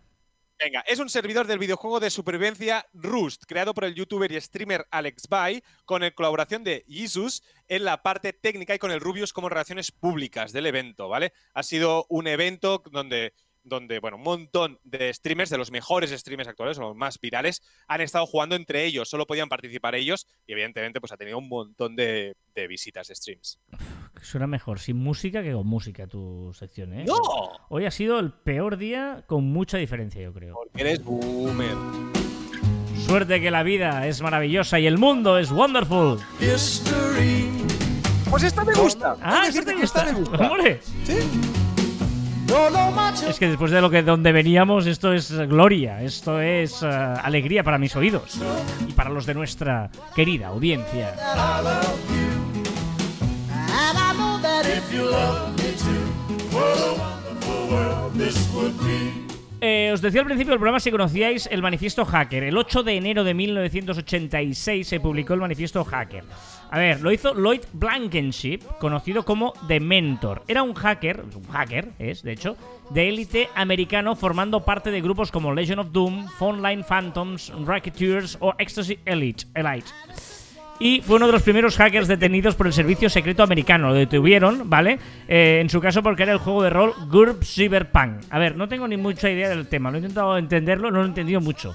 [0.63, 4.87] Venga, es un servidor del videojuego de supervivencia Rust, creado por el youtuber y streamer
[4.91, 9.33] Alex Bay, con la colaboración de Jesus en la parte técnica y con el Rubius
[9.33, 11.33] como relaciones públicas del evento, ¿vale?
[11.53, 16.47] Ha sido un evento donde, donde bueno, un montón de streamers, de los mejores streamers
[16.47, 20.53] actuales, o los más virales, han estado jugando entre ellos, solo podían participar ellos, y
[20.53, 23.59] evidentemente pues ha tenido un montón de, de visitas de streams.
[24.23, 27.05] Suena mejor sin música que con música tu sección, ¿eh?
[27.05, 27.15] ¡No!
[27.69, 30.55] Hoy ha sido el peor día con mucha diferencia, yo creo.
[30.55, 31.75] Porque eres boomer.
[33.05, 36.19] Suerte que la vida es maravillosa y el mundo es wonderful.
[38.29, 39.17] Pues esta me gusta.
[39.21, 40.13] Ah, He de ¿eso decirte te que esta gusta?
[40.13, 40.49] me gusta.
[40.49, 40.79] Hombre.
[43.27, 47.63] Es que después de lo que donde veníamos, esto es gloria, esto es eh, alegría
[47.63, 48.39] para mis oídos
[48.87, 51.15] y para los de nuestra querida audiencia.
[59.65, 62.43] Eh, os decía al principio del programa si conocíais el manifiesto Hacker.
[62.43, 66.25] El 8 de enero de 1986 se publicó el manifiesto Hacker.
[66.69, 70.43] A ver, lo hizo Lloyd Blankenship, conocido como The Mentor.
[70.49, 72.57] Era un hacker, un hacker es, de hecho,
[72.89, 78.53] de élite americano formando parte de grupos como Legion of Doom, Phone Phantoms, Racketeers o
[78.57, 79.45] Ecstasy Elite.
[79.55, 79.87] Elite.
[80.85, 83.87] Y fue uno de los primeros hackers detenidos por el servicio secreto americano.
[83.89, 84.99] Lo detuvieron, ¿vale?
[85.29, 88.23] Eh, en su caso porque era el juego de rol GURP Cyberpunk.
[88.29, 89.89] A ver, no tengo ni mucha idea del tema.
[89.91, 91.73] Lo he intentado entenderlo, no lo he entendido mucho.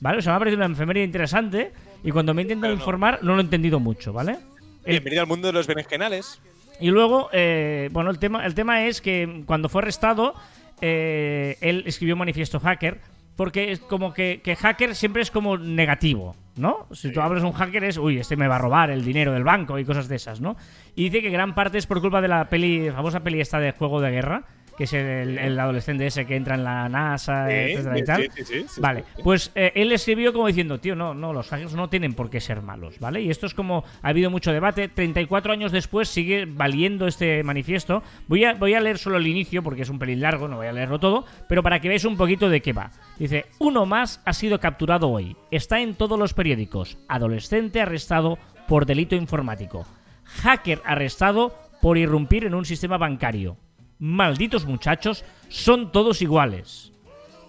[0.00, 0.18] ¿Vale?
[0.18, 1.70] O sea, me ha parecido una enfermería interesante.
[2.02, 2.78] Y cuando me he intentado no.
[2.80, 4.38] informar, no lo he entendido mucho, ¿vale?
[4.84, 6.40] El- Bienvenido al mundo de los berenjenales.
[6.80, 10.34] y luego, eh, bueno, el tema, el tema es que cuando fue arrestado,
[10.80, 12.98] eh, él escribió un manifiesto hacker,
[13.38, 16.88] porque es como que, que hacker siempre es como negativo, ¿no?
[16.90, 19.32] Si tú hablas de un hacker es, uy, este me va a robar el dinero
[19.32, 20.56] del banco y cosas de esas, ¿no?
[20.96, 23.70] Y dice que gran parte es por culpa de la peli, famosa peli esta de
[23.70, 24.42] Juego de Guerra,
[24.78, 28.30] que es el, el adolescente ese que entra en la NASA, etcétera y tal.
[28.32, 31.88] sí, sí, vale, pues eh, él escribió como diciendo, tío, no, no, los hackers no
[31.88, 33.20] tienen por qué ser malos, ¿vale?
[33.20, 38.04] Y esto es como, ha habido mucho debate, 34 años después sigue valiendo este manifiesto.
[38.28, 40.68] Voy a, voy a leer solo el inicio porque es un pelín largo, no voy
[40.68, 42.92] a leerlo todo, pero para que veáis un poquito de qué va.
[43.18, 48.86] Dice, uno más ha sido capturado hoy, está en todos los periódicos, adolescente arrestado por
[48.86, 49.84] delito informático,
[50.24, 51.52] hacker arrestado
[51.82, 53.56] por irrumpir en un sistema bancario.
[53.98, 56.92] Malditos muchachos, son todos iguales.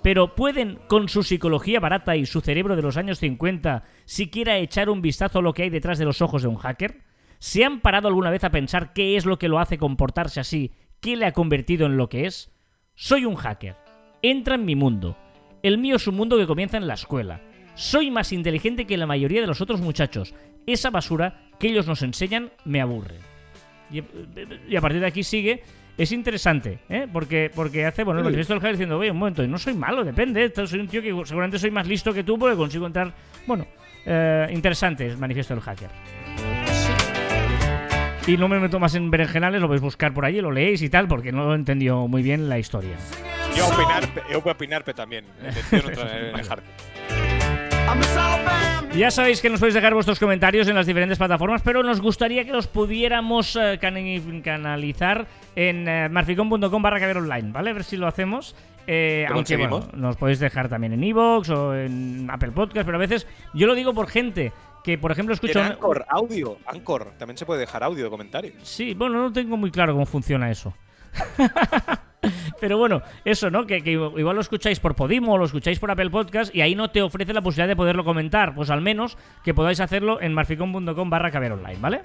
[0.01, 4.89] Pero pueden, con su psicología barata y su cerebro de los años 50, siquiera echar
[4.89, 7.01] un vistazo a lo que hay detrás de los ojos de un hacker?
[7.39, 10.71] ¿Se han parado alguna vez a pensar qué es lo que lo hace comportarse así?
[11.01, 12.51] ¿Qué le ha convertido en lo que es?
[12.95, 13.75] Soy un hacker.
[14.21, 15.17] Entra en mi mundo.
[15.63, 17.41] El mío es un mundo que comienza en la escuela.
[17.75, 20.33] Soy más inteligente que la mayoría de los otros muchachos.
[20.65, 23.19] Esa basura que ellos nos enseñan me aburre.
[23.91, 24.01] Y,
[24.69, 25.63] y a partir de aquí sigue.
[25.99, 27.07] Es interesante, ¿eh?
[27.11, 30.05] Porque, porque hace, bueno, el manifiesto del hacker diciendo, oye, un momento, no soy malo,
[30.05, 30.49] depende.
[30.65, 33.13] Soy un tío que seguramente soy más listo que tú porque consigo entrar.
[33.45, 33.67] Bueno,
[34.05, 35.89] eh, interesante el manifiesto del hacker.
[38.27, 40.89] Y no me meto más en berenjenales, lo podéis buscar por allí, lo leéis y
[40.89, 42.95] tal, porque no lo he entendido muy bien la historia.
[43.57, 45.25] Yo voy a opinar, yo voy a opinar pero también.
[48.95, 52.43] Ya sabéis que nos podéis dejar vuestros comentarios en las diferentes plataformas, pero nos gustaría
[52.43, 53.79] que los pudiéramos eh,
[54.43, 55.25] canalizar
[55.55, 57.69] en eh, marficom.com barra caber online, ¿vale?
[57.69, 58.55] A ver si lo hacemos.
[58.87, 62.97] Eh, ¿Lo aunque bueno, nos podéis dejar también en Evox o en Apple Podcast, pero
[62.97, 64.51] a veces yo lo digo por gente
[64.83, 66.57] que, por ejemplo, un- Anchor, audio.
[66.65, 67.13] Anchor.
[67.17, 68.55] También se puede dejar audio de comentarios.
[68.63, 70.73] Sí, bueno, no tengo muy claro cómo funciona eso.
[72.59, 73.65] Pero bueno, eso, ¿no?
[73.65, 76.75] Que, que igual lo escucháis por Podimo o lo escucháis por Apple Podcast y ahí
[76.75, 78.53] no te ofrece la posibilidad de poderlo comentar.
[78.53, 82.01] Pues al menos que podáis hacerlo en marficom.com barra caber online, ¿vale?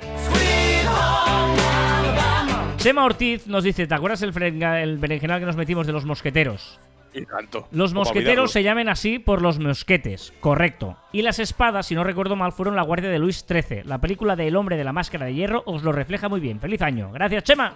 [2.76, 6.04] Chema Ortiz nos dice, ¿te acuerdas el, frenga- el berenjenal que nos metimos de los
[6.04, 6.78] mosqueteros?
[7.12, 7.68] Y tanto.
[7.70, 10.96] Los mosqueteros se llaman así por los mosquetes, correcto.
[11.12, 13.82] Y las espadas, si no recuerdo mal, fueron la guardia de Luis XIII.
[13.84, 16.60] La película de El hombre de la máscara de hierro os lo refleja muy bien.
[16.60, 17.10] ¡Feliz año!
[17.12, 17.74] Gracias, Chema.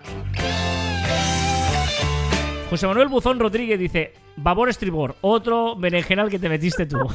[2.71, 6.99] José Manuel Buzón Rodríguez dice, Babor Estribor, otro berenjenal que te metiste tú.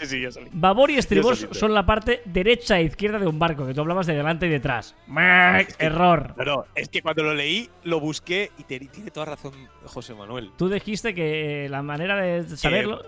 [0.00, 0.48] Sí, sí, ya salí.
[0.52, 4.06] Babor y estribor son la parte derecha e izquierda de un barco, que tú hablabas
[4.06, 4.94] de delante y detrás.
[5.06, 5.74] ¡Mac!
[5.78, 6.34] Error.
[6.38, 9.52] No, no, es que cuando lo leí, lo busqué y te- tiene toda razón
[9.84, 10.50] José Manuel.
[10.58, 13.02] Tú dijiste que la manera de saberlo...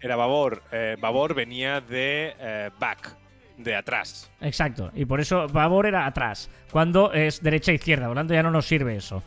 [0.00, 0.62] Era Babor.
[0.72, 3.14] Eh, Babor venía de eh, back,
[3.58, 4.30] de atrás.
[4.40, 8.34] Exacto, y por eso Babor era atrás, cuando es derecha e izquierda, por lo tanto
[8.34, 9.22] ya no nos sirve eso.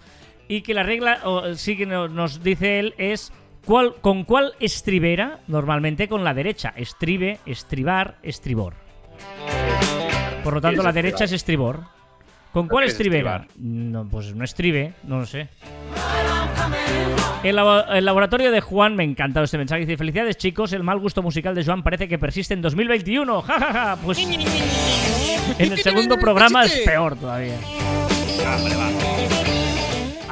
[0.49, 3.31] Y que la regla, o, sí que no- nos dice él, es
[3.65, 6.73] cuál, con cuál estribera, normalmente con la derecha.
[6.75, 8.73] Estribe, estribar, estribor.
[10.43, 11.81] Por lo tanto, la derecha es estribor.
[12.51, 13.45] ¿Con cuál estribera?
[13.57, 15.49] No, pues no estribe, no lo sé.
[17.43, 19.81] El, labo- el laboratorio de Juan, me ha encantado este mensaje.
[19.81, 20.73] Dice: Felicidades, chicos.
[20.73, 23.41] El mal gusto musical de Joan parece que persiste en 2021.
[23.47, 23.97] Ja, ja, ja.
[24.03, 24.17] Pues
[25.59, 27.55] en el segundo programa es peor todavía.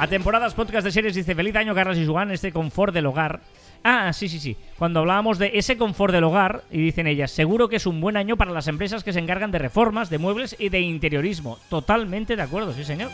[0.00, 3.40] A temporadas podcast de series dice feliz año Carlos y Joan, este confort del hogar.
[3.82, 4.56] Ah, sí, sí, sí.
[4.78, 8.16] Cuando hablábamos de ese confort del hogar, y dicen ellas, seguro que es un buen
[8.16, 11.58] año para las empresas que se encargan de reformas, de muebles y de interiorismo.
[11.68, 13.10] Totalmente de acuerdo, sí, señor.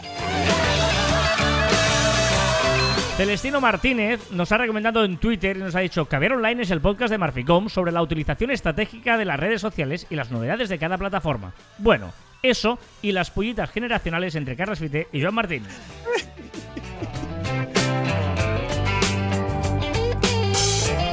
[3.16, 6.82] Celestino Martínez nos ha recomendado en Twitter y nos ha dicho Caviar Online es el
[6.82, 10.78] podcast de Marficom sobre la utilización estratégica de las redes sociales y las novedades de
[10.78, 11.54] cada plataforma.
[11.78, 12.12] Bueno,
[12.42, 15.62] eso y las pollitas generacionales entre Carlos Fite y Joan Martín.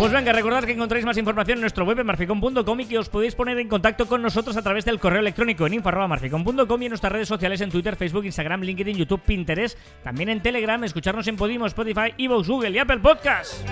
[0.01, 3.07] Pues venga, recordad que encontráis más información en nuestro web en marficom.com y que os
[3.07, 6.89] podéis poner en contacto con nosotros a través del correo electrónico en info.marficom.com y en
[6.89, 11.35] nuestras redes sociales en Twitter, Facebook, Instagram, LinkedIn, YouTube, Pinterest, también en Telegram, escucharnos en
[11.35, 13.63] Podimo, Spotify, Evox, Google y Apple Podcasts.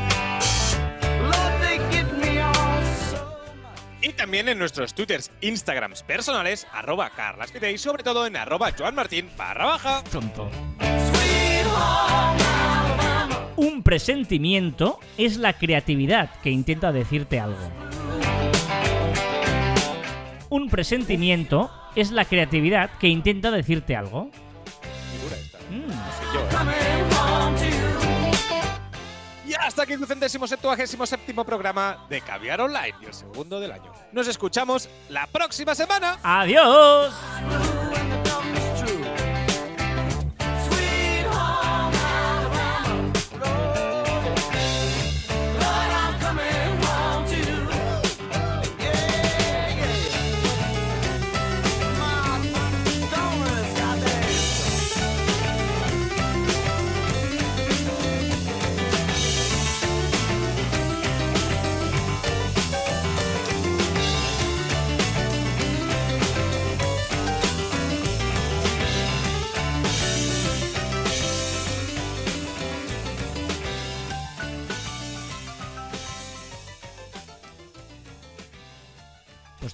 [4.03, 9.31] Y también en nuestros twitters, instagrams personales, arroba carlasfite y sobre todo en arroba joanmartin
[9.35, 10.03] barra baja.
[10.11, 10.51] Tonto.
[13.59, 17.59] Un presentimiento es la creatividad que intenta decirte algo.
[20.47, 24.31] Un presentimiento es la creatividad que intenta decirte algo.
[25.69, 25.91] Mm.
[27.61, 28.31] ¿eh?
[29.45, 33.73] Y hasta aquí el centésimo septuagésimo séptimo programa de Caviar Online y el segundo del
[33.73, 33.91] año.
[34.13, 36.17] Nos escuchamos la próxima semana.
[36.23, 37.13] ¡Adiós!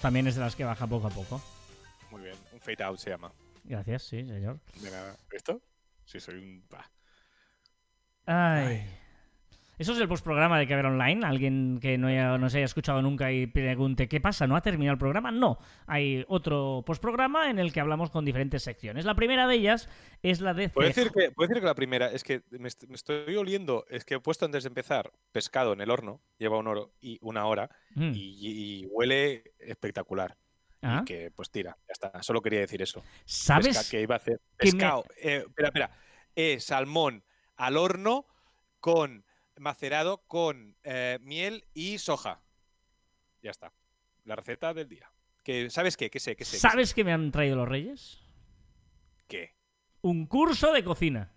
[0.06, 1.41] También es de las que baja poco a poco.
[2.12, 3.32] Muy bien, un fade out se llama.
[3.64, 4.60] Gracias, sí, señor.
[4.80, 5.18] De nada.
[5.32, 5.60] ¿Esto?
[6.06, 6.64] Sí, soy un.
[6.70, 6.91] bah.
[8.28, 8.88] Ay.
[9.78, 11.26] Eso es el postprograma de Caber Online.
[11.26, 14.61] Alguien que no, haya, no se haya escuchado nunca y pregunte qué pasa, ¿no ha
[14.61, 15.32] terminado el programa?
[15.32, 15.57] No.
[15.88, 19.05] Hay otro postprograma en el que hablamos con diferentes secciones.
[19.05, 19.89] La primera de ellas
[20.23, 22.86] es la de ¿Puedo decir, que, puedo decir que la primera es que me, est-
[22.88, 26.57] me estoy oliendo, es que he puesto antes de empezar pescado en el horno, lleva
[26.57, 28.11] un oro y una hora, Mm.
[28.13, 30.36] y, y huele espectacular.
[30.82, 30.99] Ah.
[31.01, 32.21] Y que, pues tira, ya está.
[32.23, 33.03] Solo quería decir eso.
[33.26, 33.67] ¿Sabes?
[33.78, 35.03] Pesca- que iba a hacer me- pescado.
[35.21, 35.91] eh, espera, espera.
[36.36, 37.23] Eh, salmón
[37.55, 38.26] al horno
[38.80, 39.26] con
[39.58, 42.41] macerado con eh, miel y soja.
[43.41, 43.74] Ya está.
[44.24, 45.12] La receta del día.
[45.43, 46.10] Que, ¿Sabes qué?
[46.10, 46.36] ¿Qué sé?
[46.36, 46.53] ¿Qué sé?
[46.53, 46.68] qué sé?
[46.70, 48.20] ¿Sabes que me han traído los reyes?
[49.28, 49.56] ¿Qué?
[50.01, 51.32] Un curso de cocina.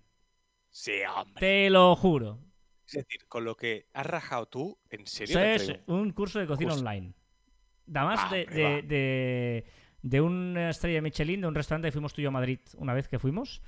[0.71, 1.41] Sí, hombre.
[1.41, 2.41] Te lo juro.
[2.87, 5.39] Es decir, con lo que has rajado tú, ¿en serio?
[5.59, 6.85] sí, un curso de cocina Curso.
[6.87, 7.13] online.
[7.95, 9.65] Además Ah, de, de, de,
[10.01, 12.95] de una estrella Michelin, de un restaurante que fuimos tú y yo a Madrid una
[12.95, 13.61] vez que fuimos.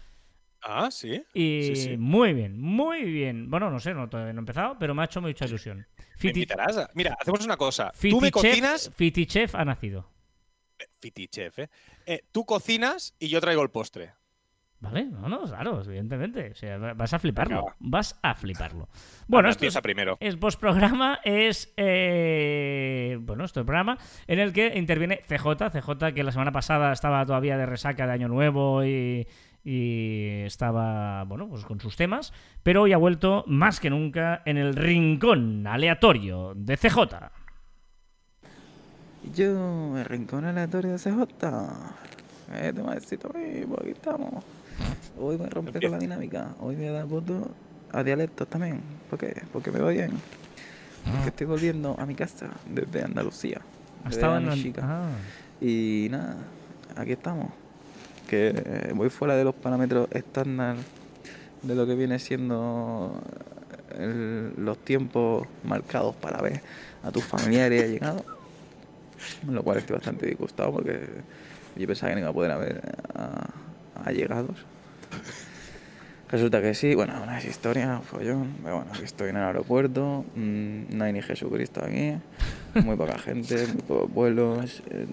[0.63, 1.23] Ah, sí.
[1.35, 1.97] Y Sí, sí.
[1.97, 3.51] muy bien, muy bien.
[3.51, 5.87] Bueno, no sé, no, todavía no he empezado, pero me ha hecho mucha ilusión.
[6.17, 7.93] Fiti, a- Mira, hacemos una cosa.
[8.01, 8.91] Tú me Fitichef- cocinas.
[8.95, 10.11] Fitichef ha nacido.
[11.01, 11.71] Fitichef, ¿eh?
[12.07, 14.13] Eh, Tú cocinas y yo traigo el postre.
[14.83, 15.05] ¿Vale?
[15.05, 16.53] No, no, claro, evidentemente.
[16.53, 17.67] O sea, va- vas a fliparlo.
[17.81, 18.89] Vas a fliparlo.
[19.29, 20.17] Bueno, Anda, esto es, primero.
[20.21, 21.73] el postprograma es.
[21.77, 25.71] eh, bueno, este programa en el que interviene CJ.
[25.71, 29.27] CJ, que la semana pasada estaba todavía de resaca de Año Nuevo y,
[29.65, 32.33] y estaba, bueno, pues con sus temas.
[32.63, 36.99] Pero hoy ha vuelto más que nunca en el rincón aleatorio de CJ.
[39.35, 41.27] Yo, el rincón aleatorio de CJ.
[42.53, 43.37] Este por
[43.81, 44.45] aquí estamos.
[45.19, 46.55] Hoy me rompe con la dinámica.
[46.61, 47.51] Hoy voy a dar voto
[47.93, 48.81] a dialectos también.
[49.09, 49.43] ¿Por qué?
[49.53, 50.11] Porque me va bien.
[51.05, 53.61] Porque estoy volviendo a mi casa desde Andalucía.
[54.05, 54.83] Ha desde estado en mi el- chica.
[54.85, 55.11] Ah.
[55.61, 56.37] Y nada,
[56.97, 57.51] aquí estamos.
[58.31, 60.77] Que eh, voy fuera de los parámetros estándar
[61.63, 63.21] de lo que viene siendo
[63.99, 66.61] el- los tiempos marcados para ver
[67.03, 68.23] a tus familiares allegados.
[69.51, 71.01] Lo cual estoy bastante disgustado porque
[71.77, 72.81] yo pensaba que no iba a poder haber
[74.05, 74.57] allegados.
[76.31, 78.55] Resulta que sí, bueno, una historia, follón.
[78.63, 82.15] Pero bueno, aquí estoy en el aeropuerto, mm, no hay ni Jesucristo aquí,
[82.85, 85.07] muy poca gente, muy pocos vuelos, eh,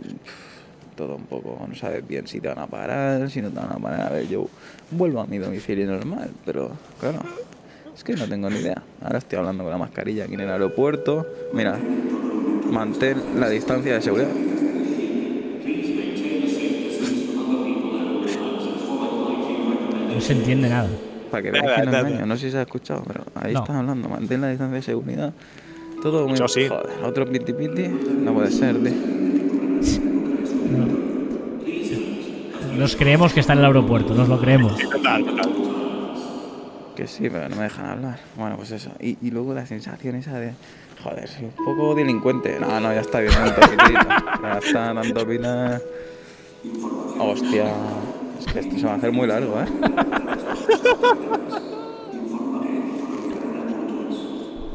[0.98, 3.72] todo un poco, no sabes bien si te van a parar, si no te van
[3.72, 4.02] a parar.
[4.08, 4.50] A ver, yo
[4.92, 7.20] vuelvo a mi domicilio normal, pero claro,
[7.96, 8.82] es que no tengo ni idea.
[9.02, 11.26] Ahora estoy hablando con la mascarilla aquí en el aeropuerto.
[11.54, 11.78] Mira,
[12.70, 14.30] mantén la distancia de seguridad.
[20.14, 20.90] No se entiende nada.
[21.30, 22.26] Para que veáis que no engaño.
[22.26, 23.60] No sé si se ha escuchado, pero ahí No.
[23.60, 24.10] están hablando.
[24.10, 25.34] Mantén la distancia de seguridad.
[26.02, 26.34] Todo muy...
[26.36, 26.68] Eso sí.
[26.68, 27.88] Joder, otro piti piti.
[27.88, 29.27] No puede ser, tío.
[32.78, 34.78] Nos creemos que está en el aeropuerto, nos lo creemos.
[34.78, 35.52] Total, total.
[36.96, 38.20] Que sí, pero no me dejan hablar.
[38.36, 38.92] Bueno, pues eso.
[39.00, 40.54] Y, y luego la sensación esa de...
[41.04, 42.60] Joder, soy un poco delincuente.
[42.60, 43.34] No, no, ya está bien.
[43.34, 43.62] Tanto.
[44.42, 45.82] Ya está, tanto pita.
[47.20, 47.66] Hostia.
[48.40, 49.66] Es que esto se va a hacer muy largo, ¿eh?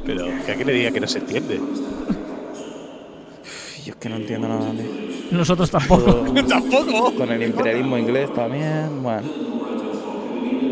[0.05, 1.61] Pero que aquí le diga que no se entiende.
[3.85, 5.02] Yo es que no entiendo nada, tío.
[5.33, 6.25] Nosotros tampoco.
[6.49, 7.15] ¡Tampoco!
[7.15, 9.29] Con el imperialismo inglés también, bueno.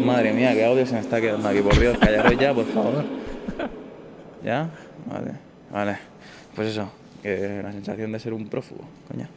[0.04, 3.04] Madre mía, qué audio se me está quedando aquí, por Dios, callaros ya, por favor.
[4.44, 4.70] ¿Ya?
[5.06, 5.32] Vale,
[5.70, 5.98] vale.
[6.54, 6.90] Pues eso,
[7.22, 9.28] que la sensación de ser un prófugo, coño.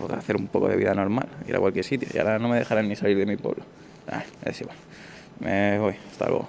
[0.00, 2.08] O de hacer un poco de vida normal, ir a cualquier sitio.
[2.12, 3.64] Y ahora no me dejarán ni salir de mi pueblo.
[4.10, 4.76] Ah, es igual.
[5.40, 6.48] Me voy, hasta luego.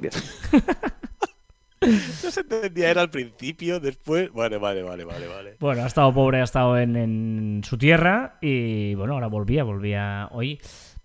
[0.00, 0.12] Bien.
[1.82, 4.32] No se entendía, era al principio, después.
[4.32, 5.56] Vale, vale, vale, vale, vale.
[5.60, 10.28] Bueno, ha estado pobre, ha estado en, en su tierra y bueno, ahora volvía, volvía
[10.32, 10.60] hoy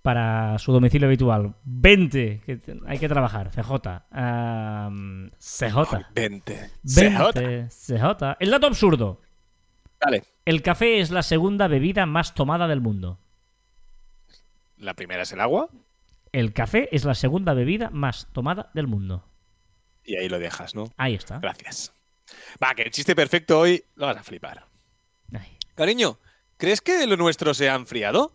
[0.08, 1.56] para su domicilio habitual.
[1.66, 4.06] 20, que hay que trabajar, CJ.
[5.38, 6.06] CJ.
[6.16, 6.72] 20.
[6.84, 8.38] 20, CJ.
[8.40, 9.20] El dato absurdo.
[10.00, 10.24] Vale.
[10.46, 13.20] El café es la segunda bebida más tomada del mundo.
[14.78, 15.70] La primera es el agua
[16.32, 19.28] El café es la segunda bebida más tomada del mundo.
[20.08, 20.92] Y ahí lo dejas, ¿no?
[20.98, 21.38] Ahí está.
[21.40, 21.94] Gracias.
[22.64, 24.66] Va, que el chiste perfecto hoy lo vas a flipar.
[25.76, 26.20] Cariño,
[26.58, 28.34] ¿crees que lo nuestro se ha enfriado?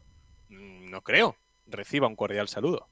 [0.48, 1.36] Mm, No creo.
[1.66, 2.88] Reciba un cordial saludo.